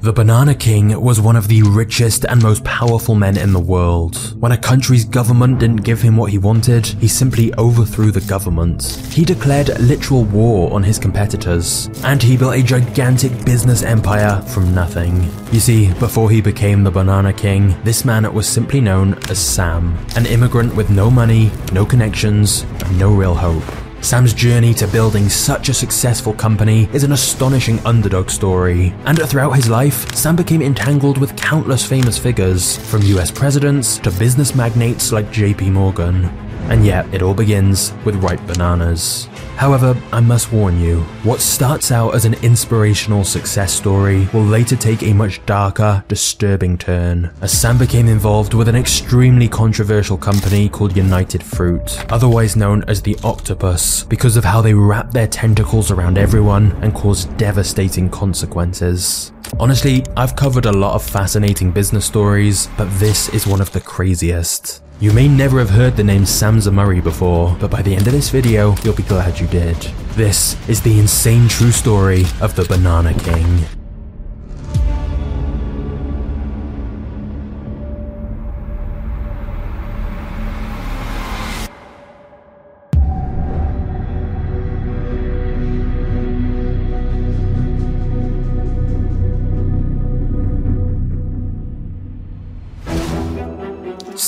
The 0.00 0.12
Banana 0.12 0.54
King 0.54 1.00
was 1.00 1.20
one 1.20 1.34
of 1.34 1.48
the 1.48 1.62
richest 1.62 2.24
and 2.24 2.40
most 2.40 2.62
powerful 2.62 3.16
men 3.16 3.36
in 3.36 3.52
the 3.52 3.58
world. 3.58 4.40
When 4.40 4.52
a 4.52 4.56
country's 4.56 5.04
government 5.04 5.58
didn't 5.58 5.82
give 5.82 6.00
him 6.00 6.16
what 6.16 6.30
he 6.30 6.38
wanted, 6.38 6.86
he 6.86 7.08
simply 7.08 7.52
overthrew 7.54 8.12
the 8.12 8.20
government. 8.20 8.84
He 9.10 9.24
declared 9.24 9.76
literal 9.80 10.22
war 10.22 10.72
on 10.72 10.84
his 10.84 11.00
competitors, 11.00 11.90
and 12.04 12.22
he 12.22 12.36
built 12.36 12.54
a 12.54 12.62
gigantic 12.62 13.44
business 13.44 13.82
empire 13.82 14.40
from 14.42 14.72
nothing. 14.72 15.28
You 15.50 15.58
see, 15.58 15.92
before 15.94 16.30
he 16.30 16.40
became 16.40 16.84
the 16.84 16.92
Banana 16.92 17.32
King, 17.32 17.74
this 17.82 18.04
man 18.04 18.32
was 18.32 18.48
simply 18.48 18.80
known 18.80 19.14
as 19.28 19.40
Sam, 19.40 19.98
an 20.14 20.26
immigrant 20.26 20.76
with 20.76 20.90
no 20.90 21.10
money, 21.10 21.50
no 21.72 21.84
connections, 21.84 22.62
and 22.84 22.98
no 23.00 23.12
real 23.12 23.34
hope. 23.34 23.64
Sam's 24.00 24.32
journey 24.32 24.72
to 24.74 24.86
building 24.86 25.28
such 25.28 25.68
a 25.68 25.74
successful 25.74 26.32
company 26.32 26.88
is 26.92 27.04
an 27.04 27.12
astonishing 27.12 27.78
underdog 27.80 28.30
story, 28.30 28.94
and 29.04 29.18
throughout 29.18 29.52
his 29.52 29.68
life, 29.68 30.14
Sam 30.14 30.36
became 30.36 30.62
entangled 30.62 31.18
with 31.18 31.36
countless 31.36 31.84
famous 31.84 32.16
figures, 32.16 32.78
from 32.90 33.02
US 33.02 33.30
presidents 33.30 33.98
to 33.98 34.10
business 34.12 34.54
magnates 34.54 35.12
like 35.12 35.26
JP 35.26 35.72
Morgan. 35.72 36.47
And 36.68 36.84
yet, 36.84 37.12
it 37.14 37.22
all 37.22 37.34
begins 37.34 37.92
with 38.04 38.16
ripe 38.16 38.46
bananas. 38.46 39.28
However, 39.56 40.00
I 40.12 40.20
must 40.20 40.52
warn 40.52 40.80
you, 40.80 41.00
what 41.24 41.40
starts 41.40 41.90
out 41.90 42.14
as 42.14 42.24
an 42.24 42.34
inspirational 42.44 43.24
success 43.24 43.72
story 43.72 44.28
will 44.32 44.44
later 44.44 44.76
take 44.76 45.02
a 45.02 45.12
much 45.12 45.44
darker, 45.46 46.04
disturbing 46.06 46.78
turn, 46.78 47.32
as 47.40 47.58
Sam 47.58 47.76
became 47.76 48.06
involved 48.06 48.54
with 48.54 48.68
an 48.68 48.76
extremely 48.76 49.48
controversial 49.48 50.16
company 50.16 50.68
called 50.68 50.96
United 50.96 51.42
Fruit, 51.42 51.98
otherwise 52.12 52.54
known 52.54 52.84
as 52.84 53.02
the 53.02 53.18
Octopus, 53.24 54.04
because 54.04 54.36
of 54.36 54.44
how 54.44 54.60
they 54.60 54.74
wrap 54.74 55.10
their 55.10 55.26
tentacles 55.26 55.90
around 55.90 56.18
everyone 56.18 56.70
and 56.82 56.94
cause 56.94 57.24
devastating 57.36 58.08
consequences. 58.08 59.32
Honestly, 59.58 60.04
I've 60.16 60.36
covered 60.36 60.66
a 60.66 60.72
lot 60.72 60.94
of 60.94 61.02
fascinating 61.02 61.72
business 61.72 62.04
stories, 62.04 62.68
but 62.76 62.88
this 63.00 63.28
is 63.30 63.44
one 63.46 63.60
of 63.60 63.72
the 63.72 63.80
craziest. 63.80 64.82
You 65.00 65.12
may 65.12 65.28
never 65.28 65.60
have 65.60 65.70
heard 65.70 65.94
the 65.94 66.02
name 66.02 66.26
Sam 66.26 66.58
Zemurray 66.58 67.00
before, 67.00 67.56
but 67.60 67.70
by 67.70 67.82
the 67.82 67.94
end 67.94 68.08
of 68.08 68.12
this 68.12 68.30
video, 68.30 68.74
you'll 68.82 68.96
be 68.96 69.04
glad 69.04 69.38
you 69.38 69.46
did. 69.46 69.76
This 70.16 70.56
is 70.68 70.82
the 70.82 70.98
insane 70.98 71.46
true 71.46 71.70
story 71.70 72.24
of 72.40 72.56
the 72.56 72.64
Banana 72.64 73.14
King. 73.14 73.77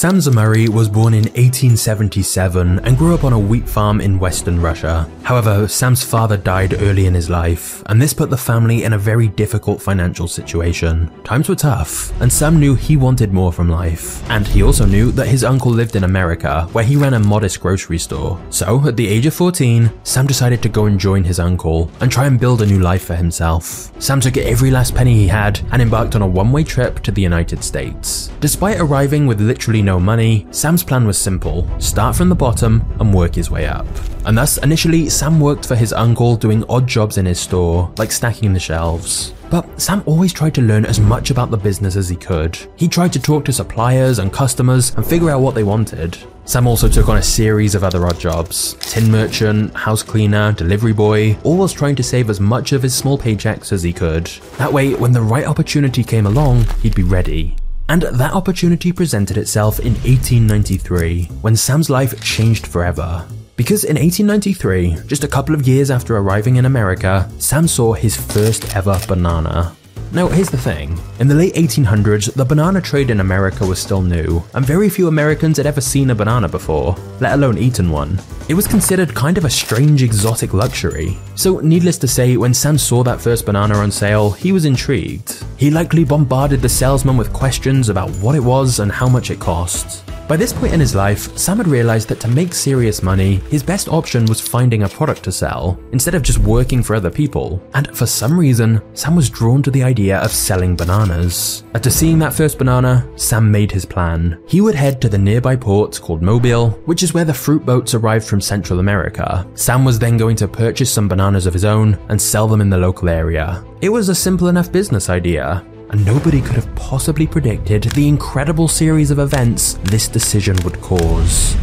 Sam 0.00 0.16
Zemurray 0.16 0.66
was 0.66 0.88
born 0.88 1.12
in 1.12 1.24
1877 1.24 2.78
and 2.78 2.96
grew 2.96 3.12
up 3.12 3.22
on 3.22 3.34
a 3.34 3.38
wheat 3.38 3.68
farm 3.68 4.00
in 4.00 4.18
western 4.18 4.58
Russia. 4.58 5.06
However, 5.24 5.68
Sam's 5.68 6.02
father 6.02 6.38
died 6.38 6.80
early 6.80 7.04
in 7.04 7.12
his 7.12 7.28
life, 7.28 7.82
and 7.84 8.00
this 8.00 8.14
put 8.14 8.30
the 8.30 8.36
family 8.38 8.84
in 8.84 8.94
a 8.94 8.98
very 8.98 9.28
difficult 9.28 9.82
financial 9.82 10.26
situation. 10.26 11.10
Times 11.22 11.50
were 11.50 11.54
tough, 11.54 12.18
and 12.22 12.32
Sam 12.32 12.58
knew 12.58 12.74
he 12.74 12.96
wanted 12.96 13.34
more 13.34 13.52
from 13.52 13.68
life. 13.68 14.28
And 14.30 14.46
he 14.46 14.62
also 14.62 14.86
knew 14.86 15.12
that 15.12 15.28
his 15.28 15.44
uncle 15.44 15.70
lived 15.70 15.96
in 15.96 16.04
America, 16.04 16.66
where 16.72 16.82
he 16.82 16.96
ran 16.96 17.12
a 17.12 17.20
modest 17.20 17.60
grocery 17.60 17.98
store. 17.98 18.40
So, 18.48 18.88
at 18.88 18.96
the 18.96 19.06
age 19.06 19.26
of 19.26 19.34
14, 19.34 19.92
Sam 20.02 20.26
decided 20.26 20.62
to 20.62 20.70
go 20.70 20.86
and 20.86 20.98
join 20.98 21.24
his 21.24 21.38
uncle 21.38 21.90
and 22.00 22.10
try 22.10 22.24
and 22.24 22.40
build 22.40 22.62
a 22.62 22.66
new 22.66 22.80
life 22.80 23.04
for 23.04 23.16
himself. 23.16 23.92
Sam 24.00 24.22
took 24.22 24.38
every 24.38 24.70
last 24.70 24.94
penny 24.94 25.12
he 25.12 25.28
had 25.28 25.60
and 25.72 25.82
embarked 25.82 26.16
on 26.16 26.22
a 26.22 26.26
one 26.26 26.52
way 26.52 26.64
trip 26.64 27.00
to 27.00 27.12
the 27.12 27.20
United 27.20 27.62
States. 27.62 28.30
Despite 28.40 28.80
arriving 28.80 29.26
with 29.26 29.42
literally 29.42 29.82
no 29.82 29.89
money, 29.98 30.46
Sam's 30.50 30.84
plan 30.84 31.06
was 31.06 31.18
simple 31.18 31.68
start 31.80 32.14
from 32.14 32.28
the 32.28 32.34
bottom 32.34 32.84
and 33.00 33.12
work 33.14 33.34
his 33.34 33.50
way 33.50 33.66
up. 33.66 33.86
And 34.26 34.36
thus, 34.36 34.58
initially, 34.58 35.08
Sam 35.08 35.40
worked 35.40 35.66
for 35.66 35.74
his 35.74 35.92
uncle 35.92 36.36
doing 36.36 36.64
odd 36.68 36.86
jobs 36.86 37.16
in 37.16 37.26
his 37.26 37.40
store, 37.40 37.92
like 37.96 38.12
stacking 38.12 38.52
the 38.52 38.60
shelves. 38.60 39.32
But 39.50 39.80
Sam 39.80 40.02
always 40.06 40.32
tried 40.32 40.54
to 40.54 40.62
learn 40.62 40.84
as 40.84 41.00
much 41.00 41.30
about 41.30 41.50
the 41.50 41.56
business 41.56 41.96
as 41.96 42.08
he 42.08 42.16
could. 42.16 42.58
He 42.76 42.86
tried 42.86 43.12
to 43.14 43.20
talk 43.20 43.44
to 43.46 43.52
suppliers 43.52 44.18
and 44.18 44.32
customers 44.32 44.94
and 44.94 45.04
figure 45.04 45.30
out 45.30 45.40
what 45.40 45.54
they 45.54 45.64
wanted. 45.64 46.18
Sam 46.44 46.66
also 46.66 46.88
took 46.88 47.08
on 47.08 47.16
a 47.16 47.22
series 47.22 47.74
of 47.74 47.84
other 47.84 48.06
odd 48.06 48.18
jobs 48.18 48.74
tin 48.80 49.10
merchant, 49.10 49.74
house 49.74 50.02
cleaner, 50.02 50.52
delivery 50.52 50.92
boy, 50.92 51.36
whilst 51.44 51.76
trying 51.76 51.96
to 51.96 52.02
save 52.02 52.28
as 52.30 52.40
much 52.40 52.72
of 52.72 52.82
his 52.82 52.94
small 52.94 53.18
paychecks 53.18 53.72
as 53.72 53.82
he 53.82 53.92
could. 53.92 54.26
That 54.58 54.72
way, 54.72 54.94
when 54.94 55.12
the 55.12 55.22
right 55.22 55.46
opportunity 55.46 56.04
came 56.04 56.26
along, 56.26 56.66
he'd 56.82 56.94
be 56.94 57.02
ready. 57.02 57.56
And 57.90 58.02
that 58.02 58.34
opportunity 58.34 58.92
presented 58.92 59.36
itself 59.36 59.80
in 59.80 59.94
1893, 59.94 61.24
when 61.40 61.56
Sam's 61.56 61.90
life 61.90 62.22
changed 62.22 62.68
forever. 62.68 63.26
Because 63.56 63.82
in 63.82 63.96
1893, 63.96 65.08
just 65.08 65.24
a 65.24 65.28
couple 65.28 65.56
of 65.56 65.66
years 65.66 65.90
after 65.90 66.16
arriving 66.16 66.54
in 66.54 66.66
America, 66.66 67.28
Sam 67.38 67.66
saw 67.66 67.92
his 67.92 68.16
first 68.16 68.76
ever 68.76 68.96
banana. 69.08 69.74
Now, 70.12 70.26
here's 70.26 70.50
the 70.50 70.58
thing. 70.58 70.98
In 71.20 71.28
the 71.28 71.36
late 71.36 71.54
1800s, 71.54 72.34
the 72.34 72.44
banana 72.44 72.80
trade 72.80 73.10
in 73.10 73.20
America 73.20 73.64
was 73.64 73.78
still 73.78 74.02
new, 74.02 74.42
and 74.54 74.66
very 74.66 74.88
few 74.88 75.06
Americans 75.06 75.56
had 75.56 75.66
ever 75.66 75.80
seen 75.80 76.10
a 76.10 76.16
banana 76.16 76.48
before, 76.48 76.96
let 77.20 77.34
alone 77.34 77.56
eaten 77.56 77.90
one. 77.90 78.20
It 78.48 78.54
was 78.54 78.66
considered 78.66 79.14
kind 79.14 79.38
of 79.38 79.44
a 79.44 79.50
strange 79.50 80.02
exotic 80.02 80.52
luxury. 80.52 81.16
So, 81.36 81.60
needless 81.60 81.96
to 81.98 82.08
say, 82.08 82.36
when 82.36 82.52
Sam 82.52 82.76
saw 82.76 83.04
that 83.04 83.20
first 83.20 83.46
banana 83.46 83.76
on 83.76 83.92
sale, 83.92 84.32
he 84.32 84.50
was 84.50 84.64
intrigued. 84.64 85.44
He 85.56 85.70
likely 85.70 86.02
bombarded 86.02 86.60
the 86.60 86.68
salesman 86.68 87.16
with 87.16 87.32
questions 87.32 87.88
about 87.88 88.10
what 88.16 88.34
it 88.34 88.42
was 88.42 88.80
and 88.80 88.90
how 88.90 89.08
much 89.08 89.30
it 89.30 89.38
cost. 89.38 90.09
By 90.30 90.36
this 90.36 90.52
point 90.52 90.72
in 90.72 90.78
his 90.78 90.94
life, 90.94 91.36
Sam 91.36 91.56
had 91.56 91.66
realized 91.66 92.08
that 92.08 92.20
to 92.20 92.28
make 92.28 92.54
serious 92.54 93.02
money, 93.02 93.40
his 93.50 93.64
best 93.64 93.88
option 93.88 94.26
was 94.26 94.40
finding 94.40 94.84
a 94.84 94.88
product 94.88 95.24
to 95.24 95.32
sell, 95.32 95.76
instead 95.90 96.14
of 96.14 96.22
just 96.22 96.38
working 96.38 96.84
for 96.84 96.94
other 96.94 97.10
people. 97.10 97.60
And 97.74 97.88
for 97.96 98.06
some 98.06 98.38
reason, 98.38 98.80
Sam 98.92 99.16
was 99.16 99.28
drawn 99.28 99.60
to 99.64 99.72
the 99.72 99.82
idea 99.82 100.18
of 100.18 100.30
selling 100.30 100.76
bananas. 100.76 101.64
After 101.74 101.90
seeing 101.90 102.20
that 102.20 102.32
first 102.32 102.58
banana, 102.58 103.10
Sam 103.16 103.50
made 103.50 103.72
his 103.72 103.84
plan. 103.84 104.40
He 104.46 104.60
would 104.60 104.76
head 104.76 105.00
to 105.00 105.08
the 105.08 105.18
nearby 105.18 105.56
port 105.56 106.00
called 106.00 106.22
Mobile, 106.22 106.70
which 106.84 107.02
is 107.02 107.12
where 107.12 107.24
the 107.24 107.34
fruit 107.34 107.66
boats 107.66 107.94
arrived 107.94 108.24
from 108.24 108.40
Central 108.40 108.78
America. 108.78 109.44
Sam 109.54 109.84
was 109.84 109.98
then 109.98 110.16
going 110.16 110.36
to 110.36 110.46
purchase 110.46 110.92
some 110.92 111.08
bananas 111.08 111.46
of 111.46 111.54
his 111.54 111.64
own 111.64 111.98
and 112.08 112.22
sell 112.22 112.46
them 112.46 112.60
in 112.60 112.70
the 112.70 112.78
local 112.78 113.08
area. 113.08 113.64
It 113.80 113.88
was 113.88 114.08
a 114.08 114.14
simple 114.14 114.46
enough 114.46 114.70
business 114.70 115.10
idea, 115.10 115.66
and 115.90 116.04
nobody 116.06 116.40
could 116.40 116.54
have 116.54 116.74
possibly 116.76 117.26
predicted 117.26 117.82
the 117.82 118.08
incredible 118.08 118.68
series 118.68 119.10
of 119.10 119.18
events 119.18 119.74
this 119.84 120.08
decision 120.08 120.56
would 120.64 120.80
cause. 120.80 121.56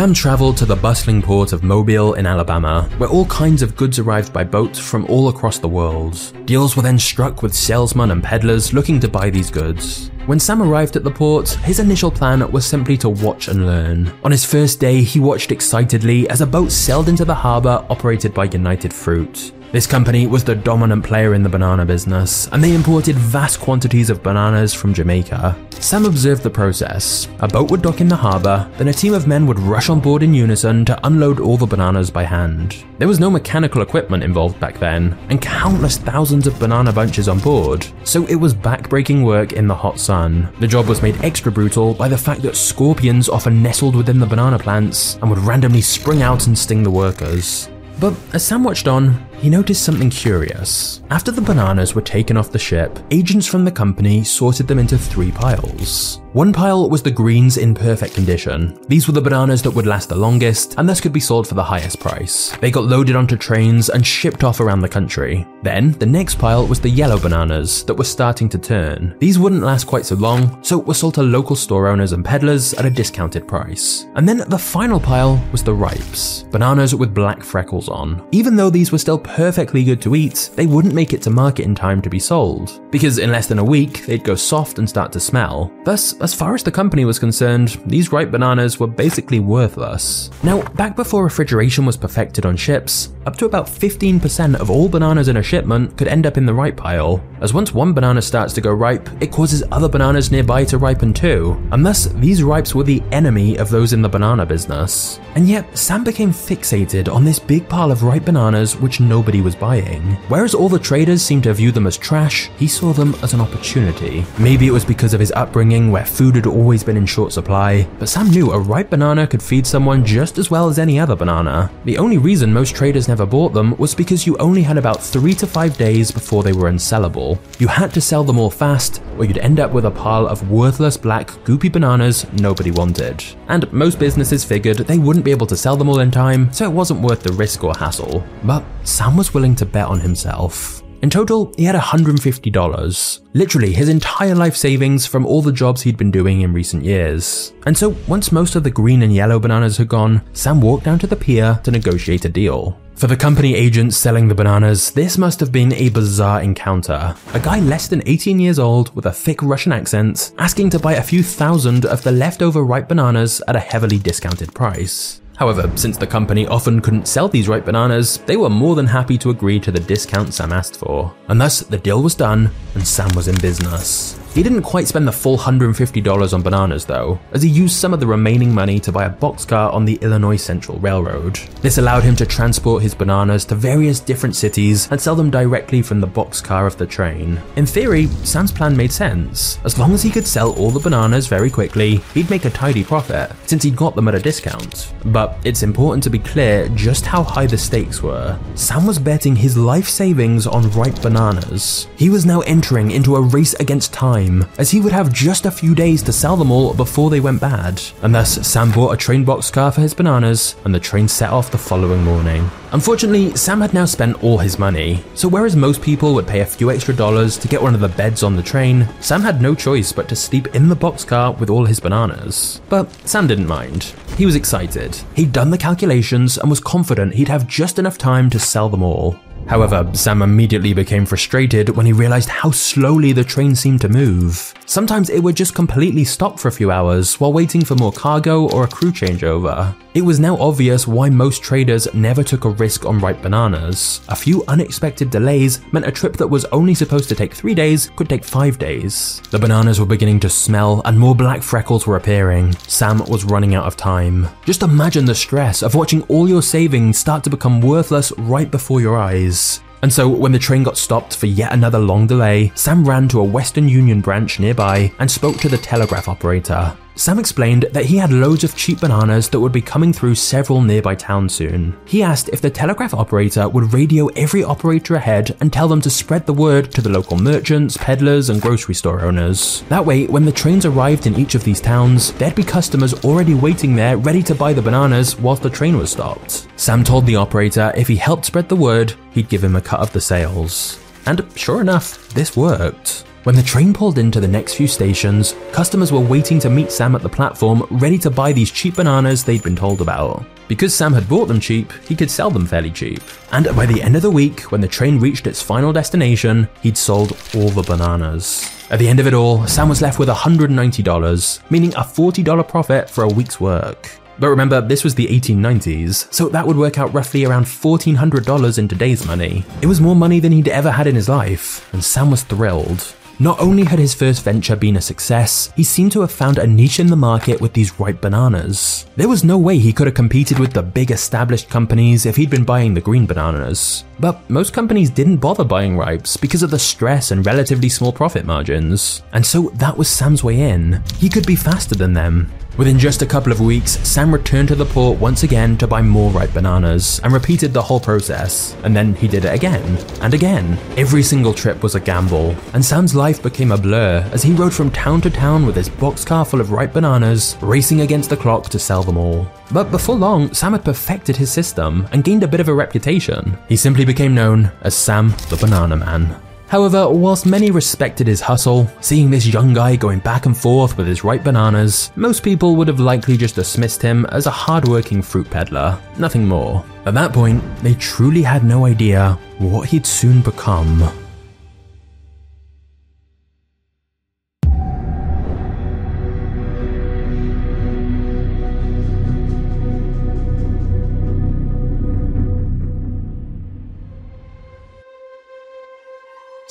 Sam 0.00 0.14
travelled 0.14 0.56
to 0.56 0.64
the 0.64 0.76
bustling 0.76 1.20
port 1.20 1.52
of 1.52 1.62
Mobile 1.62 2.14
in 2.14 2.24
Alabama, 2.24 2.88
where 2.96 3.10
all 3.10 3.26
kinds 3.26 3.60
of 3.60 3.76
goods 3.76 3.98
arrived 3.98 4.32
by 4.32 4.42
boat 4.42 4.74
from 4.74 5.04
all 5.10 5.28
across 5.28 5.58
the 5.58 5.68
world. 5.68 6.16
Deals 6.46 6.74
were 6.74 6.82
then 6.82 6.98
struck 6.98 7.42
with 7.42 7.54
salesmen 7.54 8.10
and 8.10 8.24
peddlers 8.24 8.72
looking 8.72 8.98
to 9.00 9.08
buy 9.10 9.28
these 9.28 9.50
goods. 9.50 10.10
When 10.24 10.40
Sam 10.40 10.62
arrived 10.62 10.96
at 10.96 11.04
the 11.04 11.10
port, 11.10 11.50
his 11.50 11.80
initial 11.80 12.10
plan 12.10 12.50
was 12.50 12.64
simply 12.64 12.96
to 12.96 13.10
watch 13.10 13.48
and 13.48 13.66
learn. 13.66 14.10
On 14.24 14.30
his 14.30 14.42
first 14.42 14.80
day, 14.80 15.02
he 15.02 15.20
watched 15.20 15.52
excitedly 15.52 16.26
as 16.30 16.40
a 16.40 16.46
boat 16.46 16.72
sailed 16.72 17.10
into 17.10 17.26
the 17.26 17.34
harbour 17.34 17.84
operated 17.90 18.32
by 18.32 18.44
United 18.44 18.94
Fruit. 18.94 19.52
This 19.72 19.86
company 19.86 20.26
was 20.26 20.42
the 20.42 20.56
dominant 20.56 21.04
player 21.04 21.32
in 21.32 21.44
the 21.44 21.48
banana 21.48 21.86
business, 21.86 22.48
and 22.48 22.62
they 22.62 22.74
imported 22.74 23.14
vast 23.14 23.60
quantities 23.60 24.10
of 24.10 24.20
bananas 24.20 24.74
from 24.74 24.92
Jamaica. 24.92 25.56
Sam 25.78 26.06
observed 26.06 26.42
the 26.42 26.50
process. 26.50 27.28
A 27.38 27.46
boat 27.46 27.70
would 27.70 27.80
dock 27.80 28.00
in 28.00 28.08
the 28.08 28.16
harbour, 28.16 28.68
then 28.78 28.88
a 28.88 28.92
team 28.92 29.14
of 29.14 29.28
men 29.28 29.46
would 29.46 29.60
rush 29.60 29.88
on 29.88 30.00
board 30.00 30.24
in 30.24 30.34
unison 30.34 30.84
to 30.86 31.06
unload 31.06 31.38
all 31.38 31.56
the 31.56 31.66
bananas 31.66 32.10
by 32.10 32.24
hand. 32.24 32.84
There 32.98 33.06
was 33.06 33.20
no 33.20 33.30
mechanical 33.30 33.80
equipment 33.80 34.24
involved 34.24 34.58
back 34.58 34.80
then, 34.80 35.16
and 35.28 35.40
countless 35.40 35.98
thousands 35.98 36.48
of 36.48 36.58
banana 36.58 36.92
bunches 36.92 37.28
on 37.28 37.38
board, 37.38 37.86
so 38.02 38.26
it 38.26 38.34
was 38.34 38.52
backbreaking 38.52 39.24
work 39.24 39.52
in 39.52 39.68
the 39.68 39.74
hot 39.74 40.00
sun. 40.00 40.52
The 40.58 40.66
job 40.66 40.88
was 40.88 41.00
made 41.00 41.22
extra 41.24 41.52
brutal 41.52 41.94
by 41.94 42.08
the 42.08 42.18
fact 42.18 42.42
that 42.42 42.56
scorpions 42.56 43.28
often 43.28 43.62
nestled 43.62 43.94
within 43.94 44.18
the 44.18 44.26
banana 44.26 44.58
plants 44.58 45.14
and 45.22 45.30
would 45.30 45.38
randomly 45.38 45.80
spring 45.80 46.22
out 46.22 46.48
and 46.48 46.58
sting 46.58 46.82
the 46.82 46.90
workers. 46.90 47.68
But 48.00 48.14
as 48.32 48.42
Sam 48.42 48.64
watched 48.64 48.88
on, 48.88 49.26
he 49.40 49.50
noticed 49.50 49.82
something 49.82 50.10
curious. 50.10 51.02
After 51.10 51.30
the 51.30 51.40
bananas 51.40 51.94
were 51.94 52.02
taken 52.02 52.36
off 52.36 52.52
the 52.52 52.58
ship, 52.58 52.98
agents 53.10 53.46
from 53.46 53.64
the 53.64 53.72
company 53.72 54.22
sorted 54.22 54.68
them 54.68 54.78
into 54.78 54.98
three 54.98 55.32
piles. 55.32 56.20
One 56.32 56.52
pile 56.52 56.88
was 56.88 57.02
the 57.02 57.10
greens 57.10 57.56
in 57.56 57.74
perfect 57.74 58.14
condition. 58.14 58.78
These 58.86 59.08
were 59.08 59.12
the 59.12 59.20
bananas 59.20 59.62
that 59.62 59.72
would 59.72 59.86
last 59.86 60.10
the 60.10 60.14
longest 60.14 60.76
and 60.78 60.88
thus 60.88 61.00
could 61.00 61.12
be 61.12 61.18
sold 61.18 61.48
for 61.48 61.54
the 61.54 61.64
highest 61.64 61.98
price. 61.98 62.56
They 62.60 62.70
got 62.70 62.84
loaded 62.84 63.16
onto 63.16 63.36
trains 63.36 63.88
and 63.88 64.06
shipped 64.06 64.44
off 64.44 64.60
around 64.60 64.80
the 64.80 64.88
country. 64.88 65.44
Then, 65.62 65.90
the 65.92 66.06
next 66.06 66.38
pile 66.38 66.64
was 66.64 66.80
the 66.80 66.88
yellow 66.88 67.18
bananas 67.18 67.82
that 67.84 67.94
were 67.94 68.04
starting 68.04 68.48
to 68.50 68.58
turn. 68.58 69.16
These 69.18 69.40
wouldn't 69.40 69.64
last 69.64 69.88
quite 69.88 70.06
so 70.06 70.14
long, 70.14 70.62
so 70.62 70.78
were 70.78 70.94
sold 70.94 71.14
to 71.14 71.22
local 71.24 71.56
store 71.56 71.88
owners 71.88 72.12
and 72.12 72.24
peddlers 72.24 72.74
at 72.74 72.86
a 72.86 72.90
discounted 72.90 73.48
price. 73.48 74.06
And 74.14 74.28
then 74.28 74.38
the 74.38 74.58
final 74.58 75.00
pile 75.00 75.42
was 75.50 75.64
the 75.64 75.74
ripes, 75.74 76.44
bananas 76.52 76.94
with 76.94 77.12
black 77.12 77.42
freckles 77.42 77.88
on. 77.88 78.24
Even 78.30 78.54
though 78.54 78.70
these 78.70 78.92
were 78.92 78.98
still 78.98 79.18
perfectly 79.36 79.84
good 79.84 80.02
to 80.02 80.14
eat, 80.16 80.50
they 80.54 80.66
wouldn't 80.66 80.94
make 80.94 81.12
it 81.12 81.22
to 81.22 81.30
market 81.30 81.64
in 81.64 81.74
time 81.74 82.02
to 82.02 82.10
be 82.10 82.18
sold. 82.18 82.80
Because 82.90 83.18
in 83.18 83.30
less 83.30 83.46
than 83.46 83.58
a 83.58 83.64
week, 83.64 84.06
they'd 84.06 84.24
go 84.24 84.34
soft 84.34 84.78
and 84.78 84.88
start 84.88 85.12
to 85.12 85.20
smell. 85.20 85.72
Thus, 85.84 86.18
as 86.20 86.34
far 86.34 86.54
as 86.54 86.62
the 86.62 86.72
company 86.72 87.04
was 87.04 87.18
concerned, 87.18 87.80
these 87.86 88.12
ripe 88.12 88.30
bananas 88.30 88.80
were 88.80 88.86
basically 88.86 89.40
worthless. 89.40 90.30
Now, 90.42 90.62
back 90.70 90.96
before 90.96 91.24
refrigeration 91.24 91.86
was 91.86 91.96
perfected 91.96 92.44
on 92.44 92.56
ships, 92.56 93.10
up 93.26 93.36
to 93.36 93.46
about 93.46 93.66
15% 93.66 94.58
of 94.58 94.70
all 94.70 94.88
bananas 94.88 95.28
in 95.28 95.36
a 95.36 95.42
shipment 95.42 95.96
could 95.96 96.08
end 96.08 96.26
up 96.26 96.36
in 96.36 96.46
the 96.46 96.54
ripe 96.54 96.76
pile, 96.76 97.22
as 97.40 97.54
once 97.54 97.72
one 97.72 97.92
banana 97.92 98.20
starts 98.20 98.52
to 98.54 98.60
go 98.60 98.72
ripe, 98.72 99.08
it 99.22 99.32
causes 99.32 99.62
other 99.70 99.88
bananas 99.88 100.30
nearby 100.30 100.64
to 100.64 100.78
ripen 100.78 101.14
too, 101.14 101.52
and 101.72 101.84
thus 101.84 102.06
these 102.06 102.42
ripes 102.42 102.74
were 102.74 102.84
the 102.84 103.02
enemy 103.12 103.56
of 103.56 103.70
those 103.70 103.92
in 103.92 104.02
the 104.02 104.08
banana 104.08 104.44
business. 104.44 105.20
And 105.34 105.48
yet, 105.48 105.76
Sam 105.76 106.04
became 106.04 106.32
fixated 106.32 107.12
on 107.12 107.24
this 107.24 107.38
big 107.38 107.68
pile 107.68 107.90
of 107.90 108.02
ripe 108.02 108.24
bananas 108.24 108.76
which 108.76 109.00
nobody 109.20 109.42
was 109.42 109.54
buying. 109.54 110.02
Whereas 110.28 110.54
all 110.54 110.70
the 110.70 110.78
traders 110.78 111.20
seemed 111.20 111.42
to 111.42 111.52
view 111.52 111.72
them 111.72 111.86
as 111.86 111.98
trash, 111.98 112.48
he 112.56 112.66
saw 112.66 112.94
them 112.94 113.14
as 113.22 113.34
an 113.34 113.42
opportunity. 113.42 114.24
Maybe 114.38 114.66
it 114.66 114.70
was 114.70 114.82
because 114.82 115.12
of 115.12 115.20
his 115.20 115.30
upbringing 115.32 115.92
where 115.92 116.06
food 116.06 116.36
had 116.36 116.46
always 116.46 116.82
been 116.82 116.96
in 116.96 117.04
short 117.04 117.30
supply, 117.30 117.86
but 117.98 118.08
Sam 118.08 118.30
knew 118.30 118.50
a 118.50 118.58
ripe 118.58 118.88
banana 118.88 119.26
could 119.26 119.42
feed 119.42 119.66
someone 119.66 120.06
just 120.06 120.38
as 120.38 120.50
well 120.50 120.70
as 120.70 120.78
any 120.78 120.98
other 120.98 121.14
banana. 121.14 121.70
The 121.84 121.98
only 121.98 122.16
reason 122.16 122.50
most 122.50 122.74
traders 122.74 123.08
never 123.08 123.26
bought 123.26 123.52
them 123.52 123.76
was 123.76 123.94
because 123.94 124.26
you 124.26 124.38
only 124.38 124.62
had 124.62 124.78
about 124.78 125.02
3 125.02 125.34
to 125.34 125.46
5 125.46 125.76
days 125.76 126.10
before 126.10 126.42
they 126.42 126.54
were 126.54 126.70
unsellable. 126.70 127.38
You 127.58 127.68
had 127.68 127.92
to 127.92 128.00
sell 128.00 128.24
them 128.24 128.38
all 128.38 128.48
fast, 128.48 129.02
or 129.18 129.26
you'd 129.26 129.36
end 129.36 129.60
up 129.60 129.72
with 129.72 129.84
a 129.84 129.90
pile 129.90 130.26
of 130.26 130.50
worthless 130.50 130.96
black 130.96 131.28
goopy 131.44 131.70
bananas 131.70 132.24
nobody 132.40 132.70
wanted. 132.70 133.22
And 133.48 133.70
most 133.70 133.98
businesses 133.98 134.46
figured 134.46 134.78
they 134.78 134.96
wouldn't 134.96 135.26
be 135.26 135.30
able 135.30 135.46
to 135.48 135.58
sell 135.58 135.76
them 135.76 135.90
all 135.90 136.00
in 136.00 136.10
time, 136.10 136.50
so 136.54 136.64
it 136.64 136.72
wasn't 136.72 137.02
worth 137.02 137.22
the 137.22 137.34
risk 137.34 137.64
or 137.64 137.74
hassle. 137.76 138.24
But 138.44 138.64
Sam 138.84 139.09
was 139.16 139.34
willing 139.34 139.54
to 139.56 139.66
bet 139.66 139.86
on 139.86 140.00
himself. 140.00 140.82
In 141.02 141.08
total, 141.08 141.52
he 141.56 141.64
had 141.64 141.74
$150, 141.74 143.20
literally 143.32 143.72
his 143.72 143.88
entire 143.88 144.34
life 144.34 144.54
savings 144.54 145.06
from 145.06 145.24
all 145.24 145.40
the 145.40 145.50
jobs 145.50 145.80
he'd 145.80 145.96
been 145.96 146.10
doing 146.10 146.42
in 146.42 146.52
recent 146.52 146.84
years. 146.84 147.54
And 147.64 147.76
so, 147.76 147.96
once 148.06 148.32
most 148.32 148.54
of 148.54 148.64
the 148.64 148.70
green 148.70 149.02
and 149.02 149.14
yellow 149.14 149.38
bananas 149.38 149.78
had 149.78 149.88
gone, 149.88 150.20
Sam 150.34 150.60
walked 150.60 150.84
down 150.84 150.98
to 150.98 151.06
the 151.06 151.16
pier 151.16 151.58
to 151.64 151.70
negotiate 151.70 152.26
a 152.26 152.28
deal. 152.28 152.78
For 152.96 153.06
the 153.06 153.16
company 153.16 153.54
agents 153.54 153.96
selling 153.96 154.28
the 154.28 154.34
bananas, 154.34 154.90
this 154.90 155.16
must 155.16 155.40
have 155.40 155.50
been 155.50 155.72
a 155.72 155.88
bizarre 155.88 156.42
encounter. 156.42 157.16
A 157.32 157.40
guy 157.40 157.60
less 157.60 157.88
than 157.88 158.02
18 158.04 158.38
years 158.38 158.58
old 158.58 158.94
with 158.94 159.06
a 159.06 159.12
thick 159.12 159.42
Russian 159.42 159.72
accent 159.72 160.34
asking 160.36 160.68
to 160.70 160.78
buy 160.78 160.92
a 160.92 161.02
few 161.02 161.22
thousand 161.22 161.86
of 161.86 162.02
the 162.02 162.12
leftover 162.12 162.62
ripe 162.62 162.88
bananas 162.88 163.40
at 163.48 163.56
a 163.56 163.60
heavily 163.60 163.98
discounted 163.98 164.54
price. 164.54 165.19
However, 165.40 165.72
since 165.74 165.96
the 165.96 166.06
company 166.06 166.46
often 166.46 166.82
couldn't 166.82 167.08
sell 167.08 167.26
these 167.26 167.48
ripe 167.48 167.64
bananas, 167.64 168.18
they 168.26 168.36
were 168.36 168.50
more 168.50 168.74
than 168.74 168.86
happy 168.86 169.16
to 169.16 169.30
agree 169.30 169.58
to 169.60 169.72
the 169.72 169.80
discount 169.80 170.34
Sam 170.34 170.52
asked 170.52 170.76
for. 170.76 171.14
And 171.28 171.40
thus, 171.40 171.60
the 171.60 171.78
deal 171.78 172.02
was 172.02 172.14
done, 172.14 172.50
and 172.74 172.86
Sam 172.86 173.08
was 173.16 173.26
in 173.26 173.36
business. 173.40 174.20
He 174.32 174.44
didn't 174.44 174.62
quite 174.62 174.86
spend 174.86 175.08
the 175.08 175.12
full 175.12 175.36
$150 175.36 176.32
on 176.32 176.42
bananas 176.42 176.84
though, 176.84 177.18
as 177.32 177.42
he 177.42 177.48
used 177.48 177.74
some 177.74 177.92
of 177.92 177.98
the 177.98 178.06
remaining 178.06 178.54
money 178.54 178.78
to 178.78 178.92
buy 178.92 179.06
a 179.06 179.10
boxcar 179.10 179.72
on 179.74 179.84
the 179.84 179.96
Illinois 180.02 180.36
Central 180.36 180.78
Railroad. 180.78 181.34
This 181.62 181.78
allowed 181.78 182.04
him 182.04 182.14
to 182.14 182.26
transport 182.26 182.84
his 182.84 182.94
bananas 182.94 183.44
to 183.46 183.56
various 183.56 183.98
different 183.98 184.36
cities 184.36 184.88
and 184.92 185.00
sell 185.00 185.16
them 185.16 185.30
directly 185.30 185.82
from 185.82 186.00
the 186.00 186.06
boxcar 186.06 186.64
of 186.68 186.78
the 186.78 186.86
train. 186.86 187.40
In 187.56 187.66
theory, 187.66 188.06
Sam's 188.22 188.52
plan 188.52 188.76
made 188.76 188.92
sense. 188.92 189.58
As 189.64 189.78
long 189.78 189.94
as 189.94 190.02
he 190.02 190.10
could 190.10 190.28
sell 190.28 190.52
all 190.52 190.70
the 190.70 190.78
bananas 190.78 191.26
very 191.26 191.50
quickly, 191.50 191.96
he'd 192.14 192.30
make 192.30 192.44
a 192.44 192.50
tidy 192.50 192.84
profit, 192.84 193.32
since 193.46 193.64
he'd 193.64 193.74
got 193.74 193.96
them 193.96 194.06
at 194.06 194.14
a 194.14 194.20
discount. 194.20 194.94
But 195.06 195.38
it's 195.44 195.64
important 195.64 196.04
to 196.04 196.10
be 196.10 196.20
clear 196.20 196.68
just 196.70 197.04
how 197.04 197.24
high 197.24 197.46
the 197.46 197.58
stakes 197.58 198.00
were. 198.00 198.38
Sam 198.54 198.86
was 198.86 199.00
betting 199.00 199.34
his 199.34 199.56
life 199.56 199.88
savings 199.88 200.46
on 200.46 200.70
ripe 200.70 201.02
bananas. 201.02 201.88
He 201.96 202.10
was 202.10 202.24
now 202.24 202.42
entering 202.42 202.92
into 202.92 203.16
a 203.16 203.20
race 203.20 203.54
against 203.54 203.92
time 203.92 204.19
time, 204.20 204.44
as 204.58 204.70
he 204.70 204.80
would 204.80 204.92
have 204.92 205.12
just 205.12 205.46
a 205.46 205.50
few 205.50 205.74
days 205.74 206.02
to 206.02 206.12
sell 206.12 206.36
them 206.36 206.50
all 206.50 206.74
before 206.74 207.10
they 207.10 207.20
went 207.20 207.40
bad. 207.40 207.80
And 208.02 208.14
thus, 208.14 208.46
Sam 208.46 208.70
bought 208.70 208.92
a 208.92 208.96
train 208.96 209.24
boxcar 209.24 209.74
for 209.74 209.80
his 209.80 209.94
bananas, 209.94 210.56
and 210.64 210.74
the 210.74 210.80
train 210.80 211.08
set 211.08 211.30
off 211.30 211.50
the 211.50 211.58
following 211.58 212.02
morning. 212.04 212.50
Unfortunately, 212.72 213.34
Sam 213.36 213.60
had 213.60 213.74
now 213.74 213.84
spent 213.84 214.22
all 214.22 214.38
his 214.38 214.58
money, 214.58 215.02
so 215.14 215.28
whereas 215.28 215.56
most 215.56 215.82
people 215.82 216.14
would 216.14 216.26
pay 216.26 216.40
a 216.40 216.46
few 216.46 216.70
extra 216.70 216.94
dollars 216.94 217.36
to 217.38 217.48
get 217.48 217.62
one 217.62 217.74
of 217.74 217.80
the 217.80 217.88
beds 217.88 218.22
on 218.22 218.36
the 218.36 218.42
train, 218.42 218.88
Sam 219.00 219.22
had 219.22 219.42
no 219.42 219.54
choice 219.54 219.92
but 219.92 220.08
to 220.08 220.16
sleep 220.16 220.54
in 220.54 220.68
the 220.68 220.76
boxcar 220.76 221.36
with 221.38 221.50
all 221.50 221.64
his 221.64 221.80
bananas. 221.80 222.60
But 222.68 222.92
Sam 223.08 223.26
didn't 223.26 223.46
mind. 223.46 223.94
He 224.16 224.26
was 224.26 224.36
excited. 224.36 224.96
He'd 225.14 225.32
done 225.32 225.50
the 225.50 225.58
calculations 225.58 226.38
and 226.38 226.50
was 226.50 226.60
confident 226.60 227.14
he'd 227.14 227.28
have 227.28 227.48
just 227.48 227.78
enough 227.78 227.98
time 227.98 228.30
to 228.30 228.38
sell 228.38 228.68
them 228.68 228.82
all. 228.82 229.18
However, 229.50 229.90
Sam 229.94 230.22
immediately 230.22 230.72
became 230.74 231.04
frustrated 231.04 231.70
when 231.70 231.84
he 231.84 231.92
realized 231.92 232.28
how 232.28 232.52
slowly 232.52 233.10
the 233.10 233.24
train 233.24 233.56
seemed 233.56 233.80
to 233.80 233.88
move. 233.88 234.54
Sometimes 234.70 235.10
it 235.10 235.18
would 235.18 235.34
just 235.34 235.52
completely 235.52 236.04
stop 236.04 236.38
for 236.38 236.46
a 236.46 236.52
few 236.52 236.70
hours 236.70 237.18
while 237.18 237.32
waiting 237.32 237.64
for 237.64 237.74
more 237.74 237.90
cargo 237.90 238.48
or 238.50 238.62
a 238.62 238.68
crew 238.68 238.92
changeover. 238.92 239.74
It 239.94 240.02
was 240.02 240.20
now 240.20 240.36
obvious 240.36 240.86
why 240.86 241.10
most 241.10 241.42
traders 241.42 241.92
never 241.92 242.22
took 242.22 242.44
a 242.44 242.50
risk 242.50 242.86
on 242.86 243.00
ripe 243.00 243.20
bananas. 243.20 244.00
A 244.06 244.14
few 244.14 244.44
unexpected 244.46 245.10
delays 245.10 245.60
meant 245.72 245.88
a 245.88 245.90
trip 245.90 246.16
that 246.18 246.28
was 246.28 246.44
only 246.52 246.76
supposed 246.76 247.08
to 247.08 247.16
take 247.16 247.34
three 247.34 247.52
days 247.52 247.90
could 247.96 248.08
take 248.08 248.24
five 248.24 248.60
days. 248.60 249.20
The 249.32 249.40
bananas 249.40 249.80
were 249.80 249.86
beginning 249.86 250.20
to 250.20 250.30
smell 250.30 250.82
and 250.84 250.96
more 250.96 251.16
black 251.16 251.42
freckles 251.42 251.88
were 251.88 251.96
appearing. 251.96 252.52
Sam 252.68 252.98
was 253.06 253.24
running 253.24 253.56
out 253.56 253.66
of 253.66 253.76
time. 253.76 254.28
Just 254.44 254.62
imagine 254.62 255.04
the 255.04 255.16
stress 255.16 255.64
of 255.64 255.74
watching 255.74 256.02
all 256.02 256.28
your 256.28 256.42
savings 256.42 256.96
start 256.96 257.24
to 257.24 257.30
become 257.30 257.60
worthless 257.60 258.12
right 258.18 258.48
before 258.48 258.80
your 258.80 258.96
eyes. 258.96 259.62
And 259.82 259.92
so, 259.92 260.08
when 260.08 260.32
the 260.32 260.38
train 260.38 260.62
got 260.62 260.76
stopped 260.76 261.16
for 261.16 261.26
yet 261.26 261.52
another 261.52 261.78
long 261.78 262.06
delay, 262.06 262.52
Sam 262.54 262.86
ran 262.86 263.08
to 263.08 263.20
a 263.20 263.24
Western 263.24 263.68
Union 263.68 264.00
branch 264.00 264.38
nearby 264.38 264.92
and 264.98 265.10
spoke 265.10 265.38
to 265.38 265.48
the 265.48 265.56
telegraph 265.56 266.08
operator. 266.08 266.76
Sam 267.00 267.18
explained 267.18 267.62
that 267.72 267.86
he 267.86 267.96
had 267.96 268.12
loads 268.12 268.44
of 268.44 268.54
cheap 268.54 268.80
bananas 268.80 269.30
that 269.30 269.40
would 269.40 269.52
be 269.52 269.62
coming 269.62 269.90
through 269.90 270.16
several 270.16 270.60
nearby 270.60 270.94
towns 270.94 271.34
soon. 271.34 271.74
He 271.86 272.02
asked 272.02 272.28
if 272.28 272.42
the 272.42 272.50
telegraph 272.50 272.92
operator 272.92 273.48
would 273.48 273.72
radio 273.72 274.08
every 274.08 274.44
operator 274.44 274.96
ahead 274.96 275.34
and 275.40 275.50
tell 275.50 275.66
them 275.66 275.80
to 275.80 275.88
spread 275.88 276.26
the 276.26 276.34
word 276.34 276.70
to 276.72 276.82
the 276.82 276.90
local 276.90 277.16
merchants, 277.16 277.78
peddlers, 277.78 278.28
and 278.28 278.42
grocery 278.42 278.74
store 278.74 279.00
owners. 279.00 279.62
That 279.70 279.86
way, 279.86 280.08
when 280.08 280.26
the 280.26 280.30
trains 280.30 280.66
arrived 280.66 281.06
in 281.06 281.18
each 281.18 281.34
of 281.34 281.42
these 281.42 281.62
towns, 281.62 282.12
there'd 282.12 282.34
be 282.34 282.42
customers 282.42 282.92
already 283.02 283.32
waiting 283.32 283.74
there 283.74 283.96
ready 283.96 284.22
to 284.24 284.34
buy 284.34 284.52
the 284.52 284.60
bananas 284.60 285.18
whilst 285.18 285.42
the 285.42 285.48
train 285.48 285.78
was 285.78 285.92
stopped. 285.92 286.48
Sam 286.56 286.84
told 286.84 287.06
the 287.06 287.16
operator 287.16 287.72
if 287.78 287.88
he 287.88 287.96
helped 287.96 288.26
spread 288.26 288.50
the 288.50 288.56
word, 288.56 288.92
he'd 289.12 289.30
give 289.30 289.42
him 289.42 289.56
a 289.56 289.62
cut 289.62 289.80
of 289.80 289.90
the 289.94 290.02
sales. 290.02 290.78
And 291.06 291.26
sure 291.34 291.62
enough, 291.62 292.10
this 292.10 292.36
worked. 292.36 293.06
When 293.24 293.34
the 293.34 293.42
train 293.42 293.74
pulled 293.74 293.98
into 293.98 294.18
the 294.18 294.26
next 294.26 294.54
few 294.54 294.66
stations, 294.66 295.34
customers 295.52 295.92
were 295.92 296.00
waiting 296.00 296.38
to 296.38 296.48
meet 296.48 296.72
Sam 296.72 296.94
at 296.94 297.02
the 297.02 297.08
platform, 297.10 297.66
ready 297.70 297.98
to 297.98 298.10
buy 298.10 298.32
these 298.32 298.50
cheap 298.50 298.76
bananas 298.76 299.22
they'd 299.24 299.42
been 299.42 299.54
told 299.54 299.82
about. 299.82 300.24
Because 300.48 300.74
Sam 300.74 300.94
had 300.94 301.06
bought 301.06 301.28
them 301.28 301.38
cheap, 301.38 301.70
he 301.86 301.94
could 301.94 302.10
sell 302.10 302.30
them 302.30 302.46
fairly 302.46 302.70
cheap. 302.70 303.02
And 303.32 303.44
by 303.54 303.66
the 303.66 303.82
end 303.82 303.94
of 303.94 304.00
the 304.00 304.10
week, 304.10 304.50
when 304.50 304.62
the 304.62 304.68
train 304.68 304.98
reached 304.98 305.26
its 305.26 305.42
final 305.42 305.70
destination, 305.70 306.48
he'd 306.62 306.78
sold 306.78 307.14
all 307.34 307.50
the 307.50 307.62
bananas. 307.62 308.50
At 308.70 308.78
the 308.78 308.88
end 308.88 309.00
of 309.00 309.06
it 309.06 309.12
all, 309.12 309.46
Sam 309.46 309.68
was 309.68 309.82
left 309.82 309.98
with 309.98 310.08
$190, 310.08 311.50
meaning 311.50 311.74
a 311.74 311.80
$40 311.80 312.48
profit 312.48 312.88
for 312.88 313.04
a 313.04 313.08
week's 313.08 313.38
work. 313.38 313.90
But 314.18 314.28
remember, 314.28 314.62
this 314.62 314.82
was 314.82 314.94
the 314.94 315.08
1890s, 315.08 316.10
so 316.12 316.30
that 316.30 316.46
would 316.46 316.56
work 316.56 316.78
out 316.78 316.94
roughly 316.94 317.26
around 317.26 317.44
$1,400 317.44 318.58
in 318.58 318.66
today's 318.66 319.06
money. 319.06 319.44
It 319.60 319.66
was 319.66 319.80
more 319.80 319.96
money 319.96 320.20
than 320.20 320.32
he'd 320.32 320.48
ever 320.48 320.70
had 320.70 320.86
in 320.86 320.94
his 320.94 321.08
life, 321.08 321.70
and 321.74 321.84
Sam 321.84 322.10
was 322.10 322.22
thrilled. 322.22 322.94
Not 323.22 323.38
only 323.38 323.64
had 323.64 323.78
his 323.78 323.92
first 323.92 324.22
venture 324.22 324.56
been 324.56 324.76
a 324.76 324.80
success, 324.80 325.52
he 325.54 325.62
seemed 325.62 325.92
to 325.92 326.00
have 326.00 326.10
found 326.10 326.38
a 326.38 326.46
niche 326.46 326.80
in 326.80 326.86
the 326.86 326.96
market 326.96 327.38
with 327.38 327.52
these 327.52 327.78
ripe 327.78 328.00
bananas. 328.00 328.86
There 328.96 329.10
was 329.10 329.24
no 329.24 329.36
way 329.36 329.58
he 329.58 329.74
could 329.74 329.86
have 329.86 329.94
competed 329.94 330.38
with 330.38 330.54
the 330.54 330.62
big 330.62 330.90
established 330.90 331.50
companies 331.50 332.06
if 332.06 332.16
he'd 332.16 332.30
been 332.30 332.44
buying 332.44 332.72
the 332.72 332.80
green 332.80 333.04
bananas. 333.04 333.84
But 333.98 334.28
most 334.30 334.54
companies 334.54 334.88
didn't 334.88 335.18
bother 335.18 335.44
buying 335.44 335.76
ripes 335.76 336.16
because 336.16 336.42
of 336.42 336.50
the 336.50 336.58
stress 336.58 337.10
and 337.10 337.26
relatively 337.26 337.68
small 337.68 337.92
profit 337.92 338.24
margins. 338.24 339.02
And 339.12 339.26
so 339.26 339.50
that 339.56 339.76
was 339.76 339.90
Sam's 339.90 340.24
way 340.24 340.40
in. 340.40 340.82
He 340.96 341.10
could 341.10 341.26
be 341.26 341.36
faster 341.36 341.74
than 341.74 341.92
them. 341.92 342.32
Within 342.56 342.78
just 342.78 343.00
a 343.00 343.06
couple 343.06 343.32
of 343.32 343.40
weeks, 343.40 343.78
Sam 343.88 344.12
returned 344.12 344.48
to 344.48 344.54
the 344.54 344.66
port 344.66 344.98
once 344.98 345.22
again 345.22 345.56
to 345.58 345.66
buy 345.66 345.80
more 345.80 346.10
ripe 346.10 346.34
bananas 346.34 347.00
and 347.02 347.12
repeated 347.12 347.52
the 347.52 347.62
whole 347.62 347.80
process. 347.80 348.54
And 348.64 348.76
then 348.76 348.94
he 348.94 349.08
did 349.08 349.24
it 349.24 349.32
again 349.32 349.78
and 350.02 350.12
again. 350.12 350.58
Every 350.76 351.02
single 351.02 351.32
trip 351.32 351.62
was 351.62 351.74
a 351.74 351.80
gamble, 351.80 352.36
and 352.52 352.64
Sam's 352.64 352.94
life 352.94 353.22
became 353.22 353.52
a 353.52 353.56
blur 353.58 354.08
as 354.12 354.22
he 354.22 354.32
rode 354.32 354.52
from 354.52 354.70
town 354.70 355.00
to 355.02 355.10
town 355.10 355.46
with 355.46 355.56
his 355.56 355.70
boxcar 355.70 356.26
full 356.26 356.40
of 356.40 356.50
ripe 356.50 356.74
bananas, 356.74 357.36
racing 357.40 357.80
against 357.80 358.10
the 358.10 358.16
clock 358.16 358.48
to 358.50 358.58
sell 358.58 358.82
them 358.82 358.98
all. 358.98 359.26
But 359.52 359.70
before 359.70 359.96
long, 359.96 360.34
Sam 360.34 360.52
had 360.52 360.64
perfected 360.64 361.16
his 361.16 361.30
system 361.30 361.88
and 361.92 362.04
gained 362.04 362.24
a 362.24 362.28
bit 362.28 362.40
of 362.40 362.48
a 362.48 362.54
reputation. 362.54 363.38
He 363.48 363.56
simply 363.56 363.84
became 363.84 364.14
known 364.14 364.52
as 364.62 364.74
Sam 364.74 365.14
the 365.28 365.38
Banana 365.40 365.76
Man. 365.76 366.29
However, 366.50 366.90
whilst 366.90 367.26
many 367.26 367.52
respected 367.52 368.08
his 368.08 368.20
hustle, 368.20 368.68
seeing 368.80 369.08
this 369.08 369.24
young 369.24 369.54
guy 369.54 369.76
going 369.76 370.00
back 370.00 370.26
and 370.26 370.36
forth 370.36 370.76
with 370.76 370.88
his 370.88 371.04
ripe 371.04 371.22
bananas, 371.22 371.92
most 371.94 372.24
people 372.24 372.56
would 372.56 372.66
have 372.66 372.80
likely 372.80 373.16
just 373.16 373.36
dismissed 373.36 373.80
him 373.80 374.04
as 374.06 374.26
a 374.26 374.32
hardworking 374.32 375.00
fruit 375.00 375.30
peddler, 375.30 375.78
nothing 375.96 376.26
more. 376.26 376.64
At 376.86 376.94
that 376.94 377.12
point, 377.12 377.40
they 377.62 377.74
truly 377.74 378.22
had 378.22 378.42
no 378.42 378.66
idea 378.66 379.16
what 379.38 379.68
he'd 379.68 379.86
soon 379.86 380.22
become. 380.22 380.90